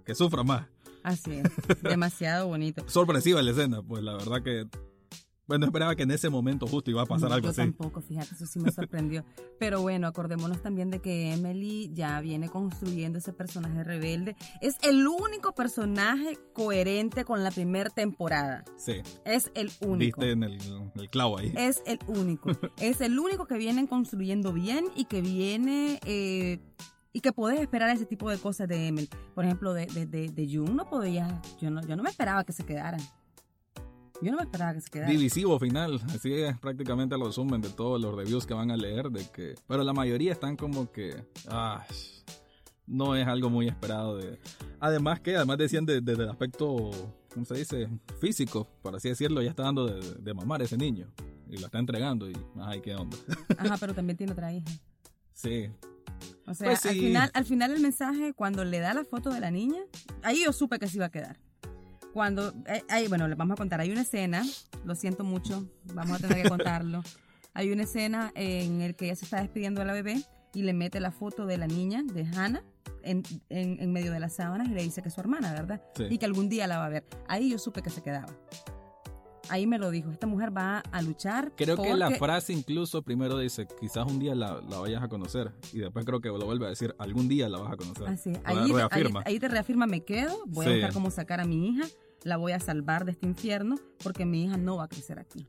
que 0.04 0.14
sufra 0.14 0.42
más. 0.42 0.66
Así 1.02 1.32
es, 1.32 1.82
demasiado 1.82 2.46
bonito. 2.48 2.84
Sorpresiva 2.88 3.40
la 3.42 3.50
escena, 3.52 3.82
pues 3.82 4.02
la 4.02 4.12
verdad 4.14 4.42
que... 4.42 4.66
Bueno, 5.50 5.66
esperaba 5.66 5.96
que 5.96 6.04
en 6.04 6.12
ese 6.12 6.30
momento 6.30 6.66
justo 6.68 6.90
iba 6.92 7.02
a 7.02 7.06
pasar 7.06 7.28
No, 7.28 7.34
algo 7.34 7.46
yo 7.46 7.50
así. 7.50 7.56
tampoco, 7.60 8.00
fíjate, 8.00 8.34
eso 8.36 8.46
sí 8.46 8.60
me 8.60 8.70
sorprendió. 8.70 9.24
Pero 9.58 9.82
bueno, 9.82 10.06
acordémonos 10.06 10.62
también 10.62 10.90
de 10.92 11.00
que 11.00 11.32
Emily 11.32 11.90
ya 11.92 12.20
viene 12.20 12.48
construyendo 12.48 13.18
ese 13.18 13.32
personaje 13.32 13.82
rebelde. 13.82 14.36
Es 14.60 14.76
el 14.82 15.06
único 15.08 15.52
personaje 15.52 16.38
coherente 16.52 17.24
con 17.24 17.42
la 17.42 17.50
primera 17.50 17.90
temporada. 17.90 18.64
Sí, 18.76 19.02
Es 19.24 19.50
el 19.54 19.72
único. 19.80 20.20
viste 20.20 20.30
en 20.30 20.44
el, 20.44 20.58
el 20.94 21.10
clavo 21.10 21.38
ahí. 21.38 21.52
Es 21.56 21.82
el 21.84 21.98
único. 22.06 22.50
es 22.80 23.00
el 23.00 23.18
único 23.18 23.46
que 23.46 23.58
vienen 23.58 23.88
construyendo 23.88 24.52
bien 24.52 24.84
y 24.94 25.06
que 25.06 25.20
viene. 25.20 25.98
eh, 26.06 26.60
y 27.12 27.22
que 27.22 27.32
puedes 27.32 27.58
esperar 27.58 27.90
ese 27.90 28.06
tipo 28.06 28.30
de 28.30 28.38
cosas 28.38 28.68
de 28.68 28.86
Emily. 28.86 29.08
Por 29.34 29.44
ejemplo, 29.44 29.74
de, 29.74 29.86
de, 29.86 30.06
de, 30.06 30.28
de 30.28 30.46
Jung 30.56 30.76
no 30.76 30.88
podía. 30.88 31.42
Yo 31.60 31.68
no, 31.68 31.80
yo 31.84 31.96
no 31.96 32.04
me 32.04 32.08
esperaba 32.08 32.44
que 32.44 32.52
se 32.52 32.64
quedaran. 32.64 33.00
Yo 34.22 34.30
no 34.32 34.36
me 34.36 34.42
esperaba 34.42 34.74
que 34.74 34.80
se 34.82 34.90
quedaran. 34.90 35.10
Divisivo 35.16 35.58
final, 35.58 36.00
así 36.14 36.32
es 36.34 36.58
prácticamente 36.58 37.14
el 37.14 37.22
resumen 37.24 37.60
de 37.62 37.70
todos 37.70 38.00
los 38.00 38.14
reviews 38.14 38.46
que 38.46 38.52
van 38.54 38.70
a 38.70 38.76
leer, 38.76 39.10
de 39.10 39.26
que, 39.30 39.54
pero 39.66 39.82
la 39.82 39.92
mayoría 39.94 40.32
están 40.32 40.56
como 40.56 40.92
que, 40.92 41.24
ah, 41.48 41.84
no 42.86 43.14
es 43.16 43.26
algo 43.26 43.48
muy 43.48 43.66
esperado 43.68 44.16
de, 44.18 44.38
además 44.78 45.20
que, 45.20 45.36
además 45.36 45.56
decían 45.58 45.86
de- 45.86 46.00
desde 46.02 46.24
el 46.24 46.28
aspecto, 46.28 46.90
¿cómo 47.32 47.46
se 47.46 47.54
dice? 47.54 47.88
Físico, 48.20 48.68
por 48.82 48.94
así 48.94 49.08
decirlo, 49.08 49.40
ya 49.40 49.50
está 49.50 49.62
dando 49.62 49.86
de, 49.86 50.00
de 50.16 50.34
mamar 50.34 50.60
ese 50.60 50.76
niño 50.76 51.06
y 51.48 51.56
lo 51.58 51.66
está 51.66 51.78
entregando 51.78 52.28
y, 52.28 52.36
ay, 52.60 52.80
qué 52.82 52.94
onda. 52.94 53.16
Ajá, 53.58 53.76
pero 53.80 53.94
también 53.94 54.16
tiene 54.18 54.32
otra 54.32 54.52
hija. 54.52 54.68
Sí, 55.32 55.70
O 56.46 56.52
sea, 56.52 56.66
Pues 56.68 56.84
al, 56.84 56.94
final, 56.94 57.30
al 57.32 57.44
final 57.46 57.70
el 57.72 57.80
mensaje, 57.80 58.34
cuando 58.34 58.64
le 58.64 58.80
da 58.80 58.92
la 58.92 59.04
foto 59.04 59.30
de 59.30 59.40
la 59.40 59.50
niña, 59.50 59.80
ahí 60.22 60.42
yo 60.44 60.52
supe 60.52 60.78
que 60.78 60.86
se 60.88 60.96
iba 60.98 61.06
a 61.06 61.10
quedar. 61.10 61.38
Cuando, 62.12 62.52
eh, 62.66 62.82
ahí, 62.88 63.06
bueno, 63.08 63.28
les 63.28 63.36
vamos 63.36 63.54
a 63.54 63.56
contar, 63.56 63.80
hay 63.80 63.90
una 63.92 64.02
escena, 64.02 64.44
lo 64.84 64.94
siento 64.94 65.22
mucho, 65.24 65.66
vamos 65.94 66.18
a 66.22 66.26
tener 66.26 66.42
que 66.42 66.48
contarlo. 66.48 67.02
Hay 67.52 67.72
una 67.72 67.82
escena 67.82 68.30
en 68.36 68.80
el 68.80 68.94
que 68.94 69.06
ella 69.06 69.16
se 69.16 69.24
está 69.24 69.40
despidiendo 69.40 69.80
de 69.80 69.86
la 69.86 69.92
bebé 69.92 70.22
y 70.54 70.62
le 70.62 70.72
mete 70.72 71.00
la 71.00 71.10
foto 71.10 71.46
de 71.46 71.58
la 71.58 71.66
niña, 71.66 72.04
de 72.04 72.24
Hannah, 72.24 72.62
en, 73.02 73.24
en- 73.48 73.80
en 73.80 73.92
medio 73.92 74.12
de 74.12 74.20
las 74.20 74.34
sábanas 74.34 74.68
y 74.68 74.70
le 74.70 74.82
dice 74.84 75.02
que 75.02 75.08
es 75.08 75.14
su 75.14 75.20
hermana, 75.20 75.52
¿verdad? 75.52 75.82
Sí. 75.96 76.04
Y 76.08 76.18
que 76.18 76.26
algún 76.26 76.48
día 76.48 76.68
la 76.68 76.78
va 76.78 76.86
a 76.86 76.88
ver. 76.90 77.04
Ahí 77.26 77.50
yo 77.50 77.58
supe 77.58 77.82
que 77.82 77.90
se 77.90 78.02
quedaba. 78.02 78.28
Ahí 79.50 79.66
me 79.66 79.78
lo 79.78 79.90
dijo, 79.90 80.10
esta 80.10 80.26
mujer 80.26 80.56
va 80.56 80.78
a 80.78 81.02
luchar. 81.02 81.52
creo 81.56 81.76
que 81.76 81.94
la 81.94 82.10
frase 82.12 82.52
incluso 82.52 83.02
primero 83.02 83.36
dice, 83.38 83.66
quizás 83.80 84.06
un 84.10 84.18
día 84.18 84.34
la, 84.34 84.60
la 84.68 84.78
vayas 84.78 85.02
a 85.02 85.08
conocer 85.08 85.52
y 85.72 85.78
después 85.80 86.04
creo 86.04 86.20
que 86.20 86.28
lo 86.28 86.44
vuelve 86.46 86.66
a 86.66 86.68
decir, 86.70 86.94
algún 86.98 87.28
día 87.28 87.48
la 87.48 87.58
vas 87.58 87.72
a 87.72 87.76
conocer. 87.76 88.08
Así, 88.08 88.32
ahí, 88.44 88.72
reafirma. 88.72 89.22
ahí 89.26 89.38
te 89.38 89.48
reafirma, 89.48 89.86
me 89.86 90.02
quedo, 90.04 90.36
voy 90.46 90.64
Sí. 90.66 90.70
a 90.70 90.74
buscar 90.74 90.92
cómo 90.92 91.10
sacar 91.10 91.40
a 91.40 91.44
mi 91.44 91.68
hija, 91.68 91.84
la 92.22 92.36
voy 92.36 92.52
a 92.52 92.60
salvar 92.60 93.04
de 93.04 93.12
este 93.12 93.26
infierno, 93.26 93.76
porque 94.02 94.24
mi 94.24 94.44
hija 94.44 94.56
no 94.56 94.76
va 94.76 94.84
a 94.84 94.88
crecer 94.88 95.18
aquí. 95.18 95.46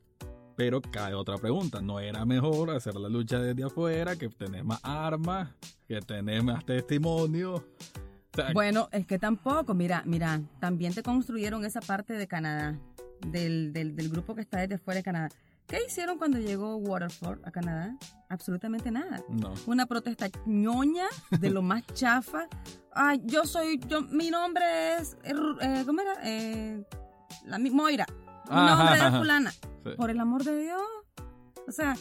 Pero 0.55 0.81
cae 0.81 1.13
otra 1.13 1.37
pregunta, 1.37 1.81
¿no 1.81 1.99
era 1.99 2.25
mejor 2.25 2.71
hacer 2.71 2.95
la 2.95 3.07
lucha 3.09 3.39
desde 3.39 3.63
afuera, 3.63 4.15
que 4.15 4.29
tener 4.29 4.63
más 4.63 4.79
armas, 4.83 5.49
que 5.87 5.99
tener 6.01 6.43
más 6.43 6.65
testimonio? 6.65 7.55
O 7.55 7.63
sea, 8.35 8.53
Bueno, 8.53 8.87
es 8.91 9.05
que 9.05 9.17
tampoco, 9.19 9.73
mira, 9.73 10.03
mira, 10.05 10.41
también 10.59 10.93
te 10.93 11.03
construyeron 11.03 11.65
esa 11.65 11.81
parte 11.81 12.13
de 12.13 12.27
Canadá, 12.27 12.77
del, 13.27 13.73
del, 13.73 13.95
del 13.95 14.09
grupo 14.09 14.35
que 14.35 14.41
está 14.41 14.59
desde 14.59 14.77
fuera 14.77 14.99
de 14.99 15.03
Canadá. 15.03 15.29
¿Qué 15.67 15.77
hicieron 15.87 16.17
cuando 16.17 16.37
llegó 16.37 16.75
Waterford 16.75 17.39
a 17.45 17.51
Canadá? 17.51 17.95
Absolutamente 18.29 18.91
nada. 18.91 19.23
no. 19.29 19.53
Una 19.67 19.85
protesta 19.85 20.27
ñoña 20.45 21.05
de 21.39 21.49
lo 21.49 21.61
más 21.61 21.85
chafa. 21.93 22.47
Ay, 22.93 23.21
yo 23.23 23.45
soy, 23.45 23.79
yo, 23.87 24.01
mi 24.01 24.29
nombre 24.29 24.97
es, 24.97 25.13
eh, 25.23 25.33
eh, 25.61 25.83
¿cómo 25.85 26.01
era? 26.01 26.13
Eh, 26.23 26.83
la, 27.45 27.57
Moira. 27.57 28.05
Mi 28.49 28.55
Ajá, 28.57 28.75
nombre 28.75 28.99
ajá. 28.99 29.07
es 29.07 29.17
fulana. 29.17 29.51
Sí. 29.51 29.91
Por 29.95 30.09
el 30.09 30.19
amor 30.19 30.43
de 30.43 30.61
Dios. 30.61 30.81
O 31.67 31.71
sea, 31.71 31.95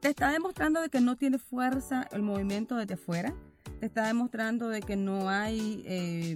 te 0.00 0.08
está 0.10 0.30
demostrando 0.30 0.80
de 0.82 0.90
que 0.90 1.00
no 1.00 1.16
tiene 1.16 1.38
fuerza 1.38 2.06
el 2.12 2.22
movimiento 2.22 2.76
desde 2.76 2.94
afuera, 2.94 3.34
te 3.80 3.86
está 3.86 4.06
demostrando 4.06 4.68
de 4.68 4.80
que 4.82 4.96
no 4.96 5.30
hay 5.30 5.82
eh, 5.86 6.34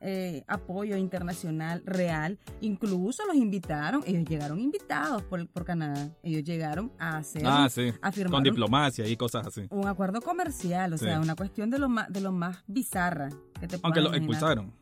eh, 0.00 0.44
apoyo 0.46 0.96
internacional 0.96 1.82
real. 1.84 2.38
Incluso 2.60 3.26
los 3.26 3.36
invitaron, 3.36 4.02
ellos 4.06 4.24
llegaron 4.28 4.60
invitados 4.60 5.22
por, 5.24 5.48
por 5.48 5.64
Canadá, 5.64 6.10
ellos 6.22 6.44
llegaron 6.44 6.92
a 6.98 7.16
hacer, 7.18 7.42
Ah, 7.46 7.68
sí. 7.68 7.92
a 8.00 8.12
firmar 8.12 8.36
Con 8.36 8.44
diplomacia 8.44 9.06
y 9.08 9.16
cosas 9.16 9.46
así. 9.46 9.66
un 9.70 9.86
acuerdo 9.86 10.20
comercial, 10.20 10.92
o 10.92 10.98
Sí. 10.98 11.04
sea, 11.06 11.18
una 11.20 11.34
cuestión 11.34 11.70
de 11.70 11.78
lo 11.78 11.88
más, 11.88 12.12
de 12.12 12.20
lo 12.20 12.32
más 12.32 12.62
bizarra 12.66 13.28
que 13.60 13.66
te 13.66 13.76
Aunque 13.82 14.00
puedas 14.00 14.04
lo 14.04 14.16
imaginar. 14.16 14.20
expulsaron. 14.22 14.72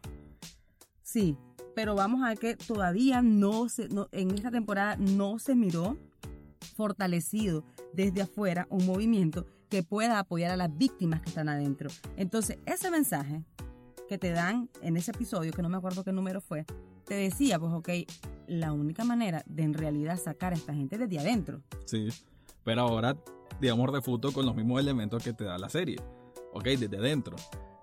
Sí, 1.03 1.37
pero 1.75 1.95
vamos 1.95 2.23
a 2.23 2.29
ver 2.29 2.39
que 2.39 2.57
todavía 2.57 3.23
no 3.23 3.69
se, 3.69 3.89
no- 3.89 4.09
en 4.13 4.31
esta 4.33 4.51
temporada 4.51 4.97
no 4.97 5.39
se 5.39 5.55
miró 5.55 5.97
fortalecido 6.75 7.65
desde 7.93 8.23
afuera 8.23 8.67
un 8.71 8.85
movimiento 8.87 9.47
que 9.69 9.83
pueda 9.83 10.19
apoyar 10.19 10.51
a 10.51 10.57
las 10.57 10.77
víctimas 10.77 11.21
que 11.23 11.29
están 11.31 11.49
adentro. 11.49 11.91
Entonces, 12.17 12.59
ese 12.67 12.91
mensaje 12.91 13.43
que 14.09 14.19
te 14.19 14.31
dan 14.31 14.69
en 14.83 14.97
ese 14.97 15.11
episodio, 15.11 15.53
que 15.53 15.63
no 15.63 15.69
me 15.69 15.77
acuerdo 15.77 16.05
qué 16.05 16.13
número 16.13 16.41
fue, 16.41 16.65
te 17.05 17.15
decía, 17.15 17.59
pues 17.59 17.73
ok, 17.73 17.89
la 18.47 18.73
única 18.73 19.05
manera 19.05 19.43
de 19.47 19.63
en 19.63 19.75
realidad 19.75 20.19
sacar 20.19 20.53
a 20.53 20.57
esta 20.57 20.75
gente 20.75 20.99
desde 20.99 21.19
adentro. 21.19 21.61
Sí. 21.85 22.09
Pero 22.65 22.83
ahora, 22.83 23.17
digamos, 23.61 23.91
refuto 23.91 24.33
con 24.33 24.45
los 24.47 24.55
mismos 24.57 24.81
elementos 24.81 25.23
que 25.23 25.33
te 25.33 25.45
da 25.45 25.59
la 25.59 25.69
serie. 25.69 25.97
Ok, 26.53 26.65
desde 26.65 26.89
dentro. 26.89 27.37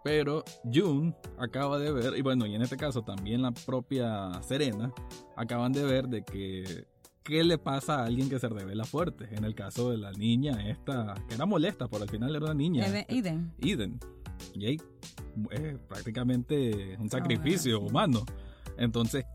Pero 0.04 0.44
June 0.72 1.16
acaba 1.38 1.80
de 1.80 1.92
ver, 1.92 2.18
y 2.18 2.22
bueno, 2.22 2.46
y 2.46 2.56
en 2.56 2.62
este 2.62 2.76
caso 2.76 3.04
también 3.04 3.42
la 3.42 3.52
propia 3.52 4.30
Serena, 4.44 4.92
acaban 5.38 5.72
de 5.72 5.84
ver 5.84 6.08
de 6.10 6.24
que 6.26 6.86
qué 7.24 7.42
le 7.46 7.58
pasa 7.58 8.02
a 8.02 8.06
alguien 8.06 8.30
que 8.30 8.38
se 8.40 8.50
revela 8.50 8.84
fuerte. 8.84 9.30
En 9.34 9.46
el 9.46 9.56
caso 9.56 9.92
de 9.92 9.98
la 9.98 10.12
niña 10.12 10.70
esta, 10.70 11.14
que 11.30 11.36
era 11.36 11.46
molesta, 11.46 11.88
pero 11.88 12.04
al 12.04 12.10
final 12.10 12.36
era 12.36 12.44
una 12.46 12.54
niña. 12.54 12.86
Eden- 12.86 13.54
Eden. 13.62 14.00
Y 14.54 14.66
ahí 14.68 14.82
es 15.52 15.78
prácticamente 15.88 16.96
un 17.00 17.10
sacrificio 17.10 17.80
humano. 17.80 18.26
Entonces, 18.78 19.26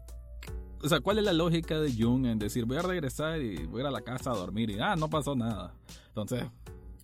o 0.82 0.88
sea, 0.88 1.00
¿cuál 1.00 1.18
es 1.18 1.24
la 1.24 1.32
lógica 1.32 1.80
de 1.80 1.92
Jung 1.92 2.26
en 2.26 2.38
decir 2.38 2.64
voy 2.64 2.76
a 2.76 2.82
regresar 2.82 3.40
y 3.42 3.66
voy 3.66 3.80
a 3.80 3.82
ir 3.82 3.86
a 3.88 3.90
la 3.90 4.02
casa 4.02 4.30
a 4.30 4.36
dormir 4.36 4.70
y 4.70 4.78
ah, 4.80 4.94
no 4.96 5.10
pasó 5.10 5.34
nada? 5.34 5.74
Entonces, 6.08 6.44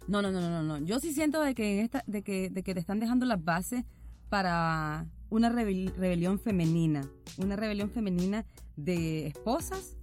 No, 0.06 0.22
no, 0.22 0.30
no, 0.30 0.40
no, 0.40 0.62
no. 0.62 0.78
Yo 0.84 1.00
sí 1.00 1.12
siento 1.12 1.40
de 1.42 1.54
que, 1.54 1.80
esta, 1.80 2.04
de 2.06 2.22
que, 2.22 2.50
de 2.50 2.62
que 2.62 2.74
te 2.74 2.80
están 2.80 3.00
dejando 3.00 3.26
las 3.26 3.42
bases 3.42 3.84
para 4.28 5.06
una 5.30 5.50
rebel- 5.50 5.92
rebelión 5.96 6.38
femenina. 6.38 7.08
Una 7.38 7.56
rebelión 7.56 7.90
femenina 7.90 8.44
de 8.76 9.26
esposas, 9.28 9.96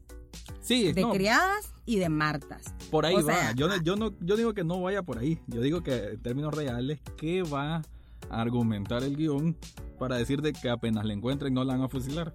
sí, 0.61 0.91
de 0.91 1.01
no, 1.01 1.11
criadas 1.11 1.73
y 1.85 1.97
de 1.97 2.09
martas. 2.09 2.73
por 2.89 3.05
ahí 3.05 3.15
o 3.15 3.25
va. 3.25 3.33
sea, 3.33 3.51
yo, 3.53 3.67
no- 3.67 3.81
yo, 3.81 3.95
no, 3.95 4.13
yo 4.19 4.35
digo 4.35 4.53
que 4.53 4.63
no 4.63 4.81
vaya 4.81 5.01
por 5.03 5.17
ahí. 5.17 5.39
Yo 5.47 5.61
digo 5.61 5.81
que 5.81 5.95
en 6.13 6.21
términos 6.21 6.53
reales, 6.53 6.99
¿qué 7.17 7.43
va 7.43 7.81
argumentar 8.39 9.03
el 9.03 9.15
guion 9.15 9.57
para 9.99 10.17
decir 10.17 10.41
de 10.41 10.53
que 10.53 10.69
apenas 10.69 11.05
le 11.05 11.13
encuentren 11.13 11.53
no 11.53 11.63
la 11.63 11.73
van 11.73 11.83
a 11.83 11.89
fusilar? 11.89 12.33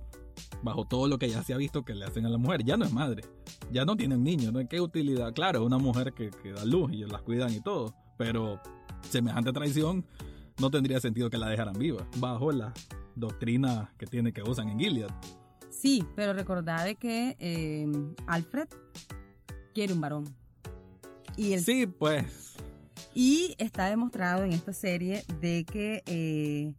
Bajo 0.62 0.84
todo 0.84 1.08
lo 1.08 1.18
que 1.18 1.28
ya 1.28 1.42
se 1.42 1.54
ha 1.54 1.56
visto 1.56 1.84
que 1.84 1.94
le 1.94 2.04
hacen 2.04 2.26
a 2.26 2.28
la 2.28 2.38
mujer. 2.38 2.64
Ya 2.64 2.76
no 2.76 2.84
es 2.84 2.92
madre. 2.92 3.22
Ya 3.70 3.84
no 3.84 3.96
tienen 3.96 4.22
niños. 4.22 4.52
¿no? 4.52 4.66
¿Qué 4.68 4.80
utilidad? 4.80 5.32
Claro, 5.32 5.64
una 5.64 5.78
mujer 5.78 6.12
que, 6.12 6.30
que 6.30 6.52
da 6.52 6.64
luz 6.64 6.92
y 6.92 7.04
las 7.04 7.22
cuidan 7.22 7.52
y 7.52 7.60
todo. 7.60 7.94
Pero 8.18 8.60
semejante 9.08 9.52
traición 9.52 10.04
no 10.58 10.70
tendría 10.70 11.00
sentido 11.00 11.30
que 11.30 11.38
la 11.38 11.48
dejaran 11.48 11.78
viva. 11.78 12.06
Bajo 12.18 12.52
la 12.52 12.72
doctrina 13.14 13.92
que 13.98 14.06
tiene 14.06 14.32
que 14.32 14.42
usan 14.42 14.68
en 14.68 14.78
Gilead. 14.78 15.10
Sí, 15.70 16.04
pero 16.14 16.32
recordad 16.32 16.84
de 16.84 16.94
que 16.94 17.36
eh, 17.38 17.86
Alfred 18.26 18.68
quiere 19.74 19.92
un 19.92 20.00
varón. 20.00 20.24
Y, 21.36 21.52
el, 21.52 21.60
Sí, 21.60 21.86
pues. 21.86 22.56
Y 23.18 23.54
está 23.56 23.88
demostrado 23.88 24.44
en 24.44 24.52
esta 24.52 24.74
serie 24.74 25.24
de 25.40 25.64
que 25.64 26.02
eh, 26.04 26.74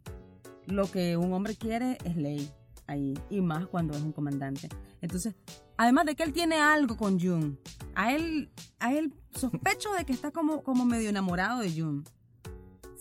lo 0.66 0.88
que 0.88 1.16
un 1.16 1.32
hombre 1.32 1.56
quiere 1.56 1.98
es 2.04 2.16
ley 2.16 2.48
ahí. 2.86 3.14
Y 3.28 3.40
más 3.40 3.66
cuando 3.66 3.94
es 3.94 4.02
un 4.02 4.12
comandante. 4.12 4.68
Entonces, 5.00 5.34
además 5.76 6.06
de 6.06 6.14
que 6.14 6.22
él 6.22 6.32
tiene 6.32 6.60
algo 6.60 6.96
con 6.96 7.18
Jun, 7.18 7.58
a 7.96 8.14
él, 8.14 8.50
a 8.78 8.94
él 8.94 9.12
sospecho 9.34 9.92
de 9.94 10.04
que 10.04 10.12
está 10.12 10.30
como, 10.30 10.62
como 10.62 10.84
medio 10.84 11.08
enamorado 11.08 11.60
de 11.60 11.72
Jun. 11.72 12.04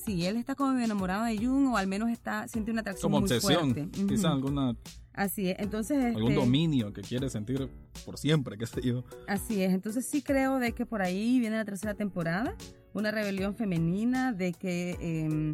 Sí, 0.03 0.25
él 0.25 0.37
está 0.37 0.55
como 0.55 0.71
medio 0.71 0.85
enamorado 0.85 1.25
de 1.25 1.37
Jun 1.37 1.67
o 1.67 1.77
al 1.77 1.85
menos 1.85 2.09
está 2.09 2.47
siente 2.47 2.71
una 2.71 2.81
atracción 2.81 3.11
Como 3.11 3.21
muy 3.21 3.31
obsesión. 3.31 3.71
fuerte. 3.75 4.03
Quizá 4.07 4.31
alguna, 4.31 4.75
Así 5.17 5.49
es. 5.49 5.57
Entonces, 5.59 6.15
algún 6.15 6.31
este, 6.31 6.35
dominio 6.35 6.93
que 6.93 7.01
quiere 7.01 7.27
sentir 7.29 7.69
por 8.05 8.19
siempre, 8.19 8.55
qué 8.55 8.67
sé 8.67 8.81
yo. 8.81 9.03
Así 9.27 9.63
es, 9.63 9.73
entonces 9.73 10.05
sí 10.05 10.21
creo 10.21 10.59
de 10.59 10.73
que 10.73 10.85
por 10.85 11.01
ahí 11.01 11.39
viene 11.39 11.57
la 11.57 11.65
tercera 11.65 11.95
temporada, 11.95 12.55
una 12.93 13.11
rebelión 13.11 13.55
femenina, 13.55 14.33
de 14.33 14.53
que 14.53 14.97
eh, 14.99 15.53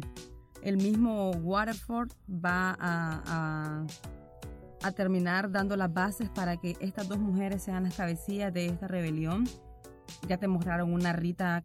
el 0.62 0.76
mismo 0.76 1.30
Waterford 1.32 2.10
va 2.28 2.70
a, 2.80 3.22
a- 3.26 3.86
a 4.82 4.92
terminar 4.92 5.50
dando 5.50 5.76
las 5.76 5.92
bases 5.92 6.28
para 6.30 6.56
que 6.58 6.76
estas 6.80 7.08
dos 7.08 7.18
mujeres 7.18 7.62
sean 7.62 7.84
las 7.84 7.96
cabecillas 7.96 8.52
de 8.52 8.66
esta 8.66 8.86
rebelión. 8.86 9.44
Ya 10.28 10.36
te 10.36 10.46
mostraron 10.48 10.92
una 10.92 11.12
Rita 11.12 11.64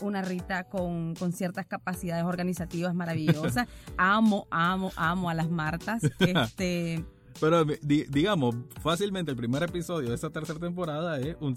una 0.00 0.22
Rita 0.22 0.64
con, 0.64 1.14
con 1.14 1.30
ciertas 1.32 1.66
capacidades 1.66 2.24
organizativas 2.24 2.94
maravillosas. 2.94 3.68
amo, 3.98 4.46
amo, 4.50 4.90
amo 4.96 5.28
a 5.28 5.34
las 5.34 5.50
Martas. 5.50 6.02
Este, 6.20 7.04
Pero 7.38 7.64
di- 7.66 8.04
digamos, 8.08 8.54
fácilmente 8.80 9.30
el 9.32 9.36
primer 9.36 9.62
episodio 9.62 10.08
de 10.08 10.14
esta 10.14 10.30
tercera 10.30 10.58
temporada 10.58 11.18
es 11.18 11.36
un 11.40 11.54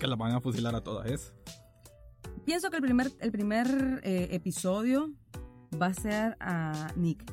que 0.00 0.06
la 0.06 0.16
van 0.16 0.32
a 0.32 0.40
fusilar 0.40 0.74
a 0.74 0.80
todas. 0.82 1.34
Pienso 2.44 2.70
que 2.70 2.76
el 2.76 2.82
primer, 2.82 3.10
el 3.20 3.30
primer 3.32 4.00
eh, 4.04 4.28
episodio 4.32 5.12
va 5.80 5.86
a 5.86 5.94
ser 5.94 6.36
a 6.40 6.88
Nick. 6.96 7.24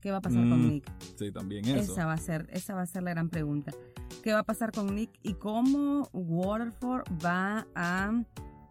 ¿Qué 0.00 0.10
va 0.10 0.18
a 0.18 0.20
pasar 0.20 0.40
con 0.48 0.60
Mm, 0.66 0.68
Nick? 0.70 0.92
Sí, 1.16 1.30
también 1.30 1.64
eso. 1.64 1.92
Esa 1.92 2.06
va 2.06 2.14
a 2.14 2.18
ser, 2.18 2.48
esa 2.52 2.74
va 2.74 2.82
a 2.82 2.86
ser 2.86 3.02
la 3.02 3.10
gran 3.10 3.28
pregunta. 3.28 3.72
¿Qué 4.22 4.32
va 4.32 4.40
a 4.40 4.44
pasar 4.44 4.72
con 4.72 4.94
Nick 4.94 5.10
y 5.22 5.34
cómo 5.34 6.08
Waterford 6.12 7.04
va 7.24 7.66
a 7.74 8.12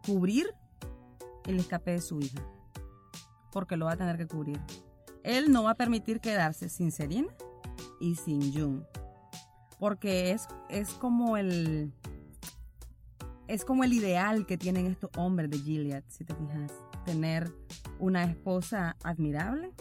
cubrir 0.06 0.48
el 1.46 1.60
escape 1.60 1.92
de 1.92 2.02
su 2.02 2.20
hija? 2.20 2.42
Porque 3.52 3.76
lo 3.78 3.86
va 3.86 3.94
a 3.94 3.98
tener 3.98 4.18
que 4.18 4.28
cubrir. 4.28 4.60
Él 5.24 5.52
no 5.52 5.64
va 5.64 5.72
a 5.72 5.76
permitir 5.76 6.20
quedarse 6.20 6.70
sin 6.70 6.92
Serena 6.92 7.30
y 8.00 8.16
sin 8.16 8.54
June. 8.54 8.84
Porque 9.80 10.32
es, 10.32 10.48
es 10.70 10.90
como 10.94 11.38
el 11.38 11.92
es 13.52 13.66
como 13.66 13.84
el 13.84 13.92
ideal 13.92 14.46
que 14.46 14.58
tienen 14.58 14.88
estos 14.88 15.10
hombres 15.18 15.50
de 15.50 15.60
Gilead, 15.60 16.04
si 16.08 16.24
te 16.24 16.34
fijas. 16.34 16.72
Tener 17.06 17.52
una 18.00 18.24
esposa 18.24 18.96
admirable 19.04 19.72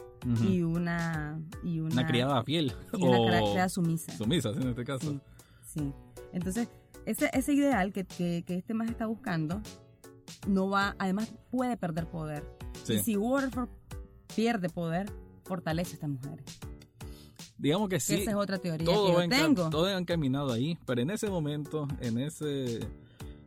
y 0.42 0.62
una 0.62 1.40
y 1.62 1.78
una, 1.80 1.94
una 1.94 2.06
criada 2.06 2.42
fiel. 2.42 2.74
y 2.92 3.02
una 3.02 3.20
o 3.20 3.26
criada 3.26 3.68
sumisa. 3.68 4.12
sumisa, 4.16 4.50
en 4.50 4.68
este 4.68 4.84
caso. 4.84 5.12
Sí, 5.12 5.20
sí. 5.62 5.92
Entonces, 6.32 6.68
ese, 7.06 7.30
ese 7.32 7.54
ideal 7.54 7.92
que, 7.92 8.04
que, 8.04 8.42
que 8.44 8.56
este 8.56 8.74
más 8.74 8.90
está 8.90 9.06
buscando 9.06 9.62
no 10.48 10.68
va, 10.68 10.96
además 10.98 11.32
puede 11.50 11.76
perder 11.76 12.06
poder. 12.08 12.44
Sí. 12.82 12.94
Y 12.94 12.98
si 12.98 13.16
Waterford 13.16 13.68
pierde 14.34 14.68
poder, 14.68 15.12
fortalece 15.44 15.92
a 15.92 15.94
estas 15.94 16.10
mujeres. 16.10 16.44
Digamos 17.56 17.88
que 17.88 18.00
sí. 18.00 18.14
Esa 18.14 18.30
es 18.30 18.36
otra 18.36 18.58
teoría 18.58 18.84
todo, 18.84 19.16
que 19.18 19.22
yo 19.22 19.28
tengo. 19.28 19.70
todo 19.70 19.82
va 19.82 19.96
encaminado 19.98 20.52
ahí, 20.52 20.76
pero 20.86 21.02
en 21.02 21.10
ese 21.10 21.28
momento, 21.28 21.86
en 22.00 22.18
ese 22.18 22.80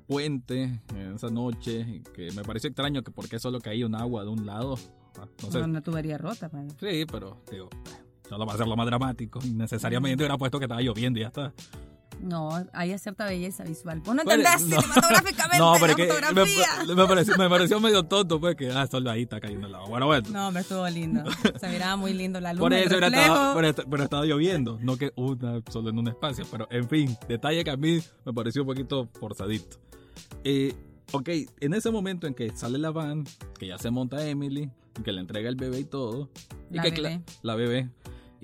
puente, 0.04 0.82
en 0.96 1.13
esa 1.16 1.30
noche, 1.30 2.02
que 2.13 2.32
me 2.32 2.44
pareció 2.44 2.68
extraño 2.70 3.02
que 3.04 3.12
porque 3.12 3.39
solo 3.39 3.60
caía 3.60 3.86
un 3.86 3.96
agua 3.96 4.24
de 4.24 4.30
un 4.30 4.46
lado. 4.46 4.78
Ah, 5.20 5.28
No. 5.52 5.63
Una 5.66 5.82
tubería 5.82 6.18
rota. 6.18 6.50
padre. 6.50 6.70
Sí, 6.80 7.06
pero 7.12 7.38
digo, 7.52 7.70
solo 8.28 8.46
va 8.46 8.54
a 8.54 8.58
ser 8.58 8.68
lo 8.68 8.76
más 8.76 8.86
dramático. 8.86 9.39
Necesariamente 9.54 10.24
hubiera 10.24 10.38
puesto 10.38 10.60
que 10.60 10.66
estaba 10.66 10.82
lloviendo 10.82 11.20
y 11.20 11.22
ya 11.24 11.28
está. 11.28 11.54
No, 12.24 12.50
hay 12.72 12.98
cierta 12.98 13.26
belleza 13.26 13.66
visual. 13.66 14.00
Vos 14.00 14.16
no 14.16 14.24
Bueno, 14.24 14.44
entendés 14.48 14.68
no. 14.70 14.82
cinematográficamente 14.82 15.58
No, 15.58 15.74
pero 15.74 15.88
la 15.88 16.06
fotografía. 16.06 16.68
me, 16.88 16.96
me 16.96 17.06
pareció, 17.08 17.38
me 17.38 17.50
pareció 17.50 17.80
medio 17.82 18.04
tonto, 18.04 18.40
pues 18.40 18.56
que 18.56 18.72
ah, 18.72 18.88
solo 18.88 19.12
ahí 19.12 19.24
está 19.24 19.42
cayendo 19.42 19.68
el 19.68 19.76
agua. 19.76 19.90
Bueno, 19.90 20.06
bueno. 20.06 20.30
No, 20.32 20.50
me 20.52 20.62
estuvo 20.62 20.88
lindo. 20.90 21.24
Se 21.60 21.68
miraba 21.68 21.98
muy 21.98 22.14
lindo 22.14 22.40
la 22.40 22.54
luz. 22.54 22.62
Por 22.62 22.74
eso 22.74 22.98
estaba, 22.98 23.54
pero, 23.54 23.74
pero 23.90 24.04
estaba 24.04 24.26
lloviendo, 24.26 24.80
no 24.82 24.96
que 24.96 25.12
una 25.16 25.62
solo 25.70 25.90
en 25.90 26.00
un 26.00 26.08
espacio. 26.08 26.46
Pero 26.50 26.66
en 26.72 26.88
fin, 26.88 27.18
detalle 27.28 27.62
que 27.66 27.72
a 27.72 27.78
mí 27.78 28.00
me 28.26 28.34
pareció 28.34 28.62
un 28.62 28.68
poquito 28.70 29.10
forzadito. 29.20 29.78
Eh, 30.46 30.74
ok, 31.12 31.30
en 31.60 31.74
ese 31.74 31.92
momento 31.92 32.26
en 32.26 32.34
que 32.36 32.56
sale 32.56 32.78
la 32.78 32.92
van, 32.92 33.26
que 33.60 33.68
ya 33.68 33.78
se 33.78 33.92
monta 33.92 34.26
Emily, 34.26 34.70
que 35.04 35.12
le 35.12 35.20
entrega 35.20 35.50
el 35.50 35.56
bebé 35.58 35.80
y 35.82 35.86
todo. 35.86 36.30
Y 36.72 36.80
que 36.80 36.92
bebé. 36.92 37.22
la 37.42 37.56
bebé. 37.56 37.90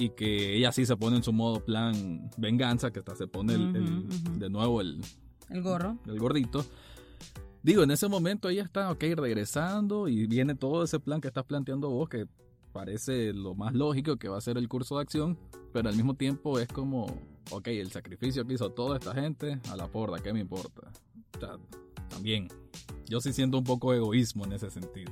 Y 0.02 0.12
que 0.12 0.56
ella 0.56 0.72
sí 0.72 0.86
se 0.86 0.96
pone 0.96 1.18
en 1.18 1.24
su 1.24 1.34
modo 1.34 1.60
plan 1.66 2.32
venganza, 2.38 2.90
que 2.92 3.00
hasta 3.00 3.16
se 3.18 3.28
pone 3.28 3.54
el- 3.56 3.76
el- 3.76 4.40
de 4.40 4.50
nuevo 4.50 4.80
el, 4.80 5.02
El 5.50 5.62
gorro. 5.62 5.98
el 6.08 6.18
gordito. 6.18 6.66
Digo, 7.64 7.84
en 7.84 7.92
ese 7.92 8.08
momento 8.08 8.48
ella 8.48 8.64
está, 8.64 8.90
ok, 8.92 9.04
regresando 9.18 10.08
y 10.08 10.26
viene 10.26 10.56
todo 10.56 10.84
ese 10.86 11.02
plan 11.02 11.20
que 11.20 11.28
estás 11.28 11.44
planteando 11.44 11.90
vos, 11.90 12.08
que 12.08 12.28
parece 12.72 13.34
lo 13.34 13.56
más 13.56 13.74
lógico 13.74 14.16
que 14.16 14.30
va 14.30 14.38
a 14.38 14.42
ser 14.42 14.58
el 14.58 14.70
curso 14.70 14.96
de 14.96 15.02
acción, 15.02 15.38
pero 15.74 15.90
al 15.90 15.96
mismo 15.98 16.14
tiempo 16.14 16.60
es 16.60 16.70
como, 16.70 17.08
ok, 17.52 17.68
el 17.68 17.92
sacrificio 17.92 18.46
que 18.48 18.54
hizo 18.54 18.70
toda 18.72 18.98
esta 18.98 19.14
gente, 19.14 19.60
a 19.70 19.76
la 19.76 19.88
porra, 19.92 20.20
¿qué 20.20 20.32
me 20.32 20.40
importa? 20.40 20.90
O 21.36 21.40
sea, 21.42 21.58
también. 22.10 22.48
Yo 23.10 23.20
sí 23.20 23.34
siento 23.34 23.58
un 23.58 23.64
poco 23.66 23.94
egoísmo 23.94 24.46
en 24.46 24.54
ese 24.54 24.70
sentido. 24.70 25.12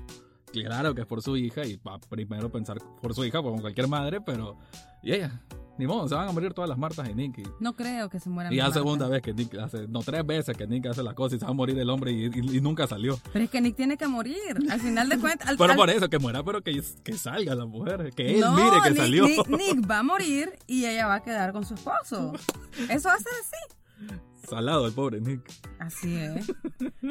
Claro 0.51 0.95
que 0.95 1.01
es 1.01 1.07
por 1.07 1.21
su 1.21 1.35
hija 1.37 1.65
y 1.65 1.75
va 1.77 1.99
primero 1.99 2.51
pensar 2.51 2.77
por 3.01 3.13
su 3.13 3.23
hija, 3.25 3.41
como 3.41 3.59
cualquier 3.61 3.87
madre, 3.87 4.21
pero. 4.21 4.57
Y 5.03 5.11
ella, 5.13 5.41
ni 5.77 5.85
modo, 5.85 6.07
se 6.07 6.15
van 6.15 6.27
a 6.27 6.31
morir 6.31 6.53
todas 6.53 6.67
las 6.69 6.77
Martas 6.77 7.07
y 7.09 7.13
Nick. 7.13 7.37
Y, 7.39 7.43
No 7.59 7.73
creo 7.75 8.09
que 8.09 8.19
se 8.19 8.29
mueran. 8.29 8.51
y 8.51 8.55
de 8.55 8.63
la 8.63 8.71
segunda 8.71 9.07
vez 9.07 9.21
que 9.21 9.33
Nick 9.33 9.53
hace, 9.55 9.87
no, 9.87 9.99
tres 9.99 10.25
veces 10.25 10.57
que 10.57 10.65
Nick 10.65 10.87
hace 10.87 11.03
la 11.03 11.13
cosa 11.13 11.35
y 11.35 11.39
se 11.39 11.45
va 11.45 11.51
a 11.51 11.53
morir 11.53 11.77
el 11.77 11.89
hombre 11.89 12.11
y, 12.11 12.25
y- 12.25 12.57
y 12.57 12.61
nunca 12.61 12.87
salió. 12.87 13.19
Pero 13.33 13.45
es 13.45 13.51
que 13.51 13.61
Nick 13.61 13.75
tiene 13.75 13.97
que 13.97 14.07
morir. 14.07 14.57
Al 14.71 14.79
final 14.79 15.09
de 15.09 15.17
cuentas. 15.19 15.47
al- 15.49 15.57
Pero 15.57 15.71
al- 15.71 15.77
por 15.77 15.89
eso, 15.89 16.09
que 16.09 16.17
muera, 16.17 16.43
pero 16.43 16.63
que, 16.63 16.81
que 17.03 17.13
salga 17.13 17.53
la 17.53 17.65
mujer, 17.65 18.11
que 18.15 18.35
él 18.35 18.39
No, 18.41 18.53
mire 18.55 18.77
que 18.83 18.89
Nick, 18.91 18.99
salió. 18.99 19.25
Nick, 19.27 19.47
Nick 19.49 19.89
va 19.91 19.99
a 19.99 20.03
morir 20.03 20.51
y 20.65 20.85
ella 20.85 21.07
va 21.07 21.15
a 21.15 21.21
quedar 21.23 21.51
con 21.53 21.65
su 21.65 21.75
esposo. 21.75 22.33
Eso 22.89 23.09
va 23.09 23.15
a 23.15 23.19
ser 23.19 23.33
así. 23.41 24.17
Salado 24.49 24.87
el 24.87 24.93
pobre 24.93 25.19
Nick. 25.21 25.41
Así 25.79 26.15
es. 26.15 26.51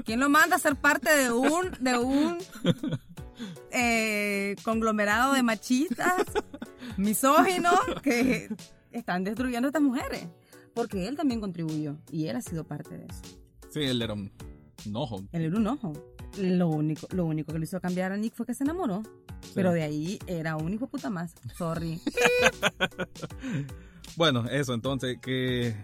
¿Quién 0.06 0.20
lo 0.20 0.28
manda 0.30 0.56
a 0.56 0.58
ser 0.58 0.74
parte 0.76 1.14
de 1.14 1.30
un, 1.30 1.70
de 1.80 1.98
un 1.98 2.38
eh, 3.70 4.56
conglomerado 4.62 5.34
de 5.34 5.42
machistas, 5.42 6.24
misóginos, 6.96 7.78
que 8.02 8.48
están 8.90 9.24
destruyendo 9.24 9.66
a 9.66 9.70
estas 9.70 9.82
mujeres? 9.82 10.28
Porque 10.74 11.08
él 11.08 11.16
también 11.16 11.40
contribuyó 11.40 11.96
y 12.10 12.26
él 12.26 12.36
ha 12.36 12.42
sido 12.42 12.64
parte 12.64 12.98
de 12.98 13.06
eso. 13.06 13.22
Sí, 13.70 13.80
él 13.82 14.02
era 14.02 14.14
un 14.14 14.30
ojo. 14.92 15.24
Él 15.32 15.42
era 15.42 15.56
un 15.56 15.66
ojo. 15.66 15.92
Lo 16.38 16.68
único, 16.68 17.06
lo 17.12 17.24
único 17.24 17.52
que 17.52 17.58
le 17.58 17.64
hizo 17.64 17.80
cambiar 17.80 18.12
a 18.12 18.16
Nick 18.16 18.34
fue 18.34 18.44
que 18.44 18.54
se 18.54 18.64
enamoró. 18.64 19.02
Pero 19.54 19.72
de 19.72 19.82
ahí 19.82 20.18
era 20.26 20.56
un 20.56 20.74
hijo 20.74 20.86
puta 20.86 21.10
más. 21.10 21.34
Sorry. 21.56 22.00
Bueno, 24.16 24.46
eso 24.50 24.72
entonces, 24.72 25.18
que. 25.20 25.76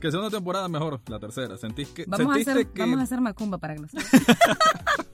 Que 0.00 0.10
sea 0.10 0.20
una 0.20 0.30
temporada 0.30 0.68
mejor, 0.68 1.00
la 1.08 1.18
tercera. 1.18 1.58
¿Sentís 1.58 1.88
que, 1.88 2.04
Vamos 2.06 2.36
a, 2.36 2.40
hacer, 2.40 2.68
que 2.68 2.80
vamos 2.80 3.00
a 3.00 3.02
hacer 3.02 3.20
macumba 3.20 3.58
para 3.58 3.74
que 3.74 3.82
lo 3.82 3.88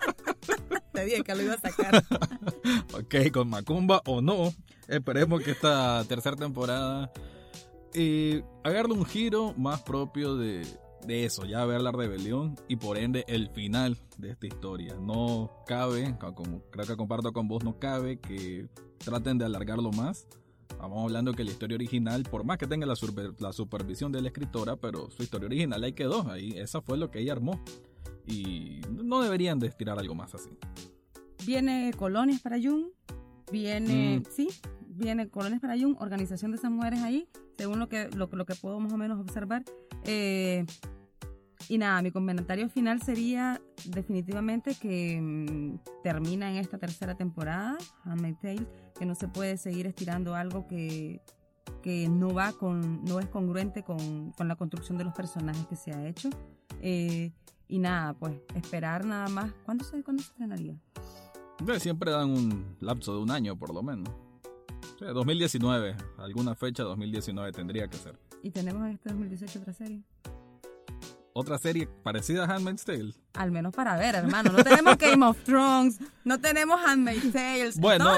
dije 1.05 1.23
que 1.23 1.35
lo 1.35 1.43
iba 1.43 1.55
a 1.55 1.61
sacar. 1.61 2.05
Ok, 2.95 3.31
con 3.33 3.49
Macumba 3.51 4.01
o 4.07 4.21
no, 4.23 4.53
esperemos 4.89 5.43
que 5.43 5.51
esta 5.51 6.05
tercera 6.05 6.37
temporada 6.37 7.11
eh, 7.93 8.43
agarre 8.63 8.93
un 8.93 9.05
giro 9.05 9.53
más 9.57 9.83
propio 9.83 10.37
de, 10.37 10.65
de 11.07 11.25
eso, 11.25 11.45
ya 11.45 11.65
ver 11.65 11.83
la 11.83 11.91
rebelión 11.93 12.55
y 12.69 12.77
por 12.77 12.97
ende 12.99 13.25
el 13.29 13.49
final 13.51 13.99
de 14.17 14.31
esta 14.31 14.47
historia. 14.47 14.95
No 15.01 15.51
cabe, 15.67 16.17
co- 16.21 16.35
como 16.35 16.63
creo 16.71 16.87
que 16.87 16.97
comparto 16.97 17.33
con 17.33 17.49
vos, 17.49 17.65
no 17.65 17.79
cabe 17.79 18.19
que 18.21 18.69
traten 18.99 19.39
de 19.39 19.45
alargarlo 19.45 19.91
más. 19.91 20.27
Vamos 20.79 21.05
hablando 21.05 21.33
que 21.33 21.45
la 21.45 21.51
historia 21.51 21.75
original, 21.77 22.23
por 22.25 22.45
más 22.45 22.59
que 22.59 22.67
tenga 22.67 22.87
la, 22.87 22.97
super- 22.97 23.35
la 23.41 23.53
supervisión 23.53 24.13
de 24.13 24.23
la 24.23 24.29
escritora, 24.29 24.77
pero 24.77 25.11
su 25.11 25.23
historia 25.23 25.47
original 25.47 25.83
ahí 25.83 25.93
quedó, 25.93 26.31
ahí 26.31 26.53
esa 26.57 26.81
fue 26.81 26.97
lo 26.97 27.11
que 27.11 27.21
ella 27.21 27.33
armó. 27.33 27.63
Y 28.27 28.81
no 28.91 29.21
deberían 29.21 29.59
de 29.59 29.67
estirar 29.67 29.99
algo 29.99 30.15
más 30.15 30.35
así. 30.35 30.49
Viene 31.47 31.93
Colonias 31.97 32.41
para 32.41 32.57
Jung. 32.61 32.87
Viene, 33.53 34.21
Mm. 34.21 34.23
sí, 34.35 34.49
viene 34.89 35.29
Colonias 35.29 35.61
para 35.61 35.79
Jung, 35.79 35.97
organización 36.01 36.51
de 36.51 36.57
esas 36.57 36.71
mujeres 36.71 37.01
ahí, 37.03 37.29
según 37.59 37.79
lo 37.79 37.89
que, 37.89 38.09
lo, 38.11 38.29
lo 38.33 38.47
que 38.47 38.55
puedo 38.55 38.81
más 38.81 38.93
o 38.93 38.97
menos 38.97 39.21
observar. 39.21 39.63
Eh, 40.05 40.65
y 41.69 41.79
nada, 41.79 42.03
mi 42.03 42.11
comentario 42.11 42.69
final 42.69 43.01
sería 43.03 43.61
definitivamente 43.87 44.75
que 44.75 45.21
mm, 45.21 45.79
termina 46.03 46.51
en 46.51 46.57
esta 46.57 46.79
tercera 46.79 47.15
temporada, 47.17 47.77
Handmaid's 48.05 48.41
Tale, 48.41 48.67
que 48.99 49.07
no 49.07 49.15
se 49.15 49.29
puede 49.29 49.57
seguir 49.57 49.87
estirando 49.87 50.35
algo 50.35 50.67
que, 50.67 51.21
que 51.83 52.09
no 52.09 52.35
va 52.35 52.53
con, 52.53 53.05
no 53.05 53.19
es 53.21 53.27
congruente 53.29 53.83
con, 53.83 54.33
con 54.33 54.49
la 54.49 54.57
construcción 54.57 54.99
de 54.99 55.05
los 55.05 55.15
personajes 55.15 55.67
que 55.67 55.77
se 55.77 55.93
ha 55.93 56.07
hecho. 56.07 56.29
Eh, 56.81 57.33
y 57.69 57.79
nada, 57.79 58.13
pues 58.15 58.35
esperar 58.55 59.05
nada 59.07 59.29
más. 59.29 59.51
¿Cuándo 59.65 59.85
se, 59.85 60.03
¿cuándo 60.03 60.23
se 60.23 60.31
estrenaría? 60.31 60.77
Siempre 61.79 62.11
dan 62.11 62.31
un 62.31 62.77
lapso 62.81 63.15
de 63.15 63.19
un 63.23 63.31
año 63.31 63.57
por 63.57 63.73
lo 63.73 63.83
menos. 63.83 64.09
O 64.95 64.99
sea, 64.99 65.09
2019, 65.09 65.97
alguna 66.19 66.55
fecha 66.55 66.83
2019 66.83 67.53
tendría 67.53 67.89
que 67.89 67.97
ser. 67.97 68.19
Y 68.43 68.51
tenemos 68.51 68.85
en 68.85 68.93
este 68.93 69.11
2018 69.11 69.59
otra 69.61 69.73
serie. 69.73 70.03
Otra 71.33 71.59
serie 71.59 71.89
parecida 72.03 72.45
a 72.45 72.55
Handmaid's 72.55 72.85
Tale. 72.85 73.13
Al 73.35 73.51
menos 73.51 73.73
para 73.75 73.97
ver, 73.97 74.15
hermano. 74.15 74.53
No 74.53 74.63
tenemos 74.63 74.97
Game 74.99 75.27
of 75.27 75.43
Thrones, 75.43 75.99
no 76.25 76.39
tenemos 76.41 76.81
Handmaid's 76.85 77.33
Tales. 77.33 77.79
Bueno, 77.81 78.13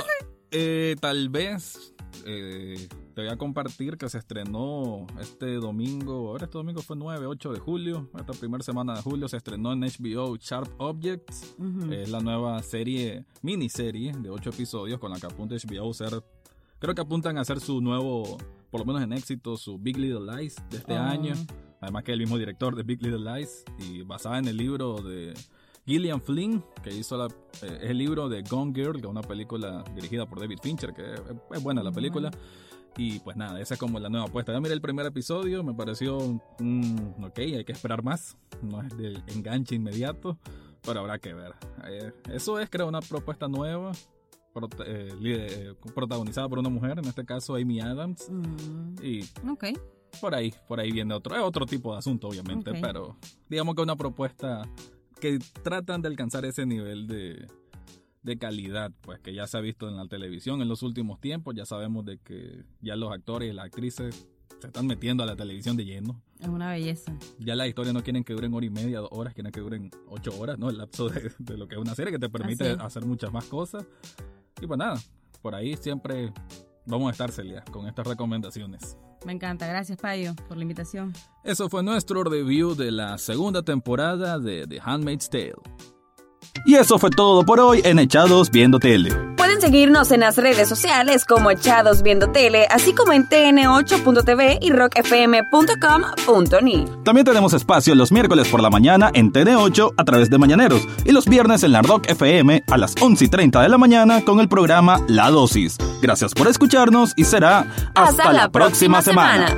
eh, 0.51 0.96
tal 1.01 1.31
vez 1.31 1.94
eh, 2.26 2.88
te 3.14 3.22
voy 3.22 3.30
a 3.30 3.36
compartir 3.36 3.96
que 3.96 4.08
se 4.08 4.18
estrenó 4.18 5.06
este 5.20 5.54
domingo, 5.54 6.28
ahora 6.30 6.44
este 6.46 6.58
domingo 6.58 6.82
fue 6.82 6.96
9, 6.96 7.26
8 7.26 7.52
de 7.52 7.58
julio, 7.60 8.10
esta 8.18 8.32
primera 8.32 8.62
semana 8.62 8.94
de 8.96 9.02
julio 9.02 9.28
se 9.28 9.36
estrenó 9.36 9.72
en 9.72 9.80
HBO 9.80 10.36
Sharp 10.36 10.68
Objects. 10.78 11.54
Es 11.90 12.10
la 12.10 12.20
nueva 12.20 12.62
serie, 12.62 13.24
miniserie 13.42 14.12
de 14.12 14.28
8 14.30 14.50
episodios 14.50 14.98
con 14.98 15.10
la 15.10 15.18
que 15.20 15.26
apunta 15.26 15.54
HBO 15.54 15.90
a 15.90 15.94
ser, 15.94 16.22
creo 16.78 16.94
que 16.94 17.00
apuntan 17.00 17.38
a 17.38 17.42
hacer 17.42 17.60
su 17.60 17.80
nuevo, 17.80 18.36
por 18.70 18.80
lo 18.80 18.86
menos 18.86 19.02
en 19.02 19.12
éxito, 19.12 19.56
su 19.56 19.78
Big 19.78 19.96
Little 19.96 20.20
Lies 20.36 20.56
de 20.70 20.78
este 20.78 20.94
Ah. 20.94 21.10
año. 21.10 21.34
Además 21.80 22.04
que 22.04 22.12
es 22.12 22.14
el 22.14 22.20
mismo 22.20 22.38
director 22.38 22.74
de 22.74 22.82
Big 22.82 23.02
Little 23.02 23.20
Lies 23.36 23.62
y 23.78 24.02
basada 24.02 24.38
en 24.38 24.48
el 24.48 24.56
libro 24.56 24.96
de 25.02 25.34
Gillian 25.87 26.20
Flynn, 26.20 26.64
que 26.83 26.90
hizo 26.94 27.16
la, 27.16 27.27
eh, 27.62 27.79
el 27.83 27.99
libro 27.99 28.29
de 28.29 28.42
Gone 28.42 28.72
Girl, 28.75 28.94
que 28.94 29.07
es 29.07 29.11
una 29.11 29.22
película 29.22 29.85
dirigida 29.94 30.27
por 30.27 30.40
David 30.40 30.59
Fincher, 30.62 30.92
que 30.92 31.14
es, 31.14 31.22
es 31.53 31.62
buena 31.62 31.83
la 31.83 31.92
película. 31.92 32.31
Y 32.99 33.18
pues 33.20 33.37
nada, 33.37 33.61
esa 33.61 33.75
es 33.75 33.81
como 33.81 34.01
la 34.01 34.09
nueva 34.09 34.27
apuesta. 34.27 34.53
Ya 34.53 34.61
miré 34.61 34.72
el 34.75 34.81
primer 34.81 35.05
episodio, 35.07 35.62
me 35.62 35.75
pareció, 35.75 36.18
mm, 36.59 37.25
ok, 37.25 37.38
hay 37.38 37.64
que 37.64 37.72
esperar 37.72 38.03
más. 38.03 38.37
No 38.62 38.81
es 38.83 38.96
del 38.96 39.22
enganche 39.29 39.75
inmediato, 39.75 40.38
pero 40.83 41.01
habrá 41.01 41.18
que 41.18 41.35
ver. 41.35 41.53
Eh, 41.88 42.12
eso 42.33 42.59
es, 42.59 42.70
creo, 42.70 42.88
una 42.88 43.01
propuesta 43.01 43.49
nueva, 43.49 43.92
prota- 44.55 44.85
eh, 44.87 45.11
eh, 45.25 45.75
protagonizada 45.94 46.49
por 46.49 46.59
una 46.59 46.70
mujer, 46.70 46.99
en 46.99 47.05
este 47.05 47.25
caso 47.27 47.55
Amy 47.57 47.81
Adams. 47.81 48.29
Mm, 48.31 48.96
Y 49.05 49.20
ok. 49.46 49.64
por 50.20 50.35
ahí, 50.35 50.55
por 50.66 50.81
ahí 50.81 50.90
viene 50.90 51.12
otro, 51.14 51.37
es 51.37 51.42
otro 51.42 51.66
tipo 51.66 51.92
de 51.92 51.99
asunto, 51.99 52.29
obviamente, 52.29 52.72
pero 52.81 53.18
digamos 53.51 53.75
que 53.75 53.83
una 53.83 53.94
propuesta 53.96 54.62
que 55.20 55.38
tratan 55.62 56.02
de 56.02 56.09
alcanzar 56.09 56.44
ese 56.44 56.66
nivel 56.66 57.07
de, 57.07 57.46
de 58.22 58.38
calidad, 58.38 58.92
pues 59.02 59.20
que 59.20 59.35
ya 59.35 59.46
se 59.46 59.57
ha 59.57 59.61
visto 59.61 59.88
en 59.88 59.96
la 59.96 60.07
televisión 60.07 60.61
en 60.62 60.68
los 60.68 60.83
últimos 60.83 61.20
tiempos, 61.20 61.55
ya 61.55 61.64
sabemos 61.64 62.05
de 62.05 62.18
que 62.18 62.64
ya 62.81 62.96
los 62.96 63.12
actores 63.12 63.50
y 63.50 63.52
las 63.55 63.66
actrices 63.66 64.26
se 64.61 64.66
están 64.66 64.87
metiendo 64.87 65.22
a 65.22 65.26
la 65.26 65.37
televisión 65.37 65.76
de 65.76 65.85
lleno. 65.85 66.22
Es 66.40 66.48
una 66.48 66.70
belleza. 66.70 67.16
Ya 67.38 67.55
las 67.55 67.68
historias 67.68 67.94
no 67.94 68.02
quieren 68.02 68.24
que 68.24 68.33
duren 68.33 68.52
hora 68.55 68.66
y 68.66 68.70
media, 68.70 69.00
dos 69.00 69.11
horas, 69.12 69.35
quieren 69.35 69.52
que 69.52 69.61
duren 69.61 69.90
ocho 70.09 70.37
horas, 70.38 70.59
¿no? 70.59 70.70
El 70.70 70.79
lapso 70.79 71.09
de, 71.09 71.33
de 71.38 71.57
lo 71.57 71.68
que 71.68 71.74
es 71.76 71.81
una 71.81 71.94
serie 71.94 72.12
que 72.12 72.18
te 72.18 72.29
permite 72.29 72.70
hacer 72.70 73.05
muchas 73.05 73.33
más 73.33 73.44
cosas. 73.44 73.87
Y 74.61 74.66
pues 74.66 74.79
nada, 74.79 75.00
por 75.42 75.55
ahí 75.55 75.76
siempre 75.76 76.33
vamos 76.87 77.09
a 77.09 77.12
estar, 77.12 77.31
Celia, 77.31 77.64
con 77.70 77.87
estas 77.87 78.07
recomendaciones. 78.07 78.96
Me 79.25 79.33
encanta. 79.33 79.66
Gracias, 79.66 79.99
Payo, 79.99 80.35
por 80.49 80.57
la 80.57 80.62
invitación. 80.62 81.12
Eso 81.44 81.68
fue 81.68 81.83
nuestro 81.83 82.25
review 82.25 82.75
de 82.75 82.90
la 82.92 83.18
segunda 83.18 83.62
temporada 83.62 84.38
de 84.38 84.66
The 84.66 84.81
Handmaid's 84.83 85.29
Tale. 85.29 85.57
Y 86.64 86.75
eso 86.75 86.99
fue 86.99 87.11
todo 87.11 87.44
por 87.44 87.61
hoy 87.61 87.83
en 87.85 87.99
Echados 87.99 88.51
Viendo 88.51 88.79
Tele. 88.79 89.36
Pueden 89.46 89.61
seguirnos 89.61 90.11
en 90.11 90.18
las 90.20 90.38
redes 90.38 90.68
sociales 90.68 91.24
como 91.24 91.52
Echados 91.52 92.02
Viendo 92.02 92.32
Tele, 92.32 92.66
así 92.68 92.92
como 92.92 93.12
en 93.12 93.28
tn8.tv 93.28 94.59
y 94.61 94.72
rockfm.com.ni. 94.72 96.85
También 97.04 97.24
tenemos 97.24 97.52
espacio 97.52 97.94
los 97.94 98.11
miércoles 98.11 98.48
por 98.48 98.61
la 98.61 98.70
mañana 98.70 99.12
en 99.14 99.32
TN8 99.32 99.94
a 99.96 100.04
través 100.04 100.30
de 100.30 100.38
Mañaneros 100.38 100.82
y 101.04 101.12
los 101.12 101.26
viernes 101.26 101.62
en 101.62 101.70
la 101.70 101.82
Rock 101.82 102.11
FM 102.11 102.64
a 102.68 102.76
las 102.76 102.96
11 103.00 103.24
y 103.24 103.28
30 103.28 103.62
de 103.62 103.68
la 103.68 103.78
mañana 103.78 104.24
con 104.24 104.40
el 104.40 104.48
programa 104.48 104.98
La 105.06 105.30
Dosis. 105.30 105.78
Gracias 106.02 106.35
por 106.35 106.48
escucharnos 106.48 107.12
y 107.14 107.22
será 107.22 107.72
hasta, 107.94 108.32
la 108.32 108.48
próxima 108.48 109.00
semana. 109.00 109.56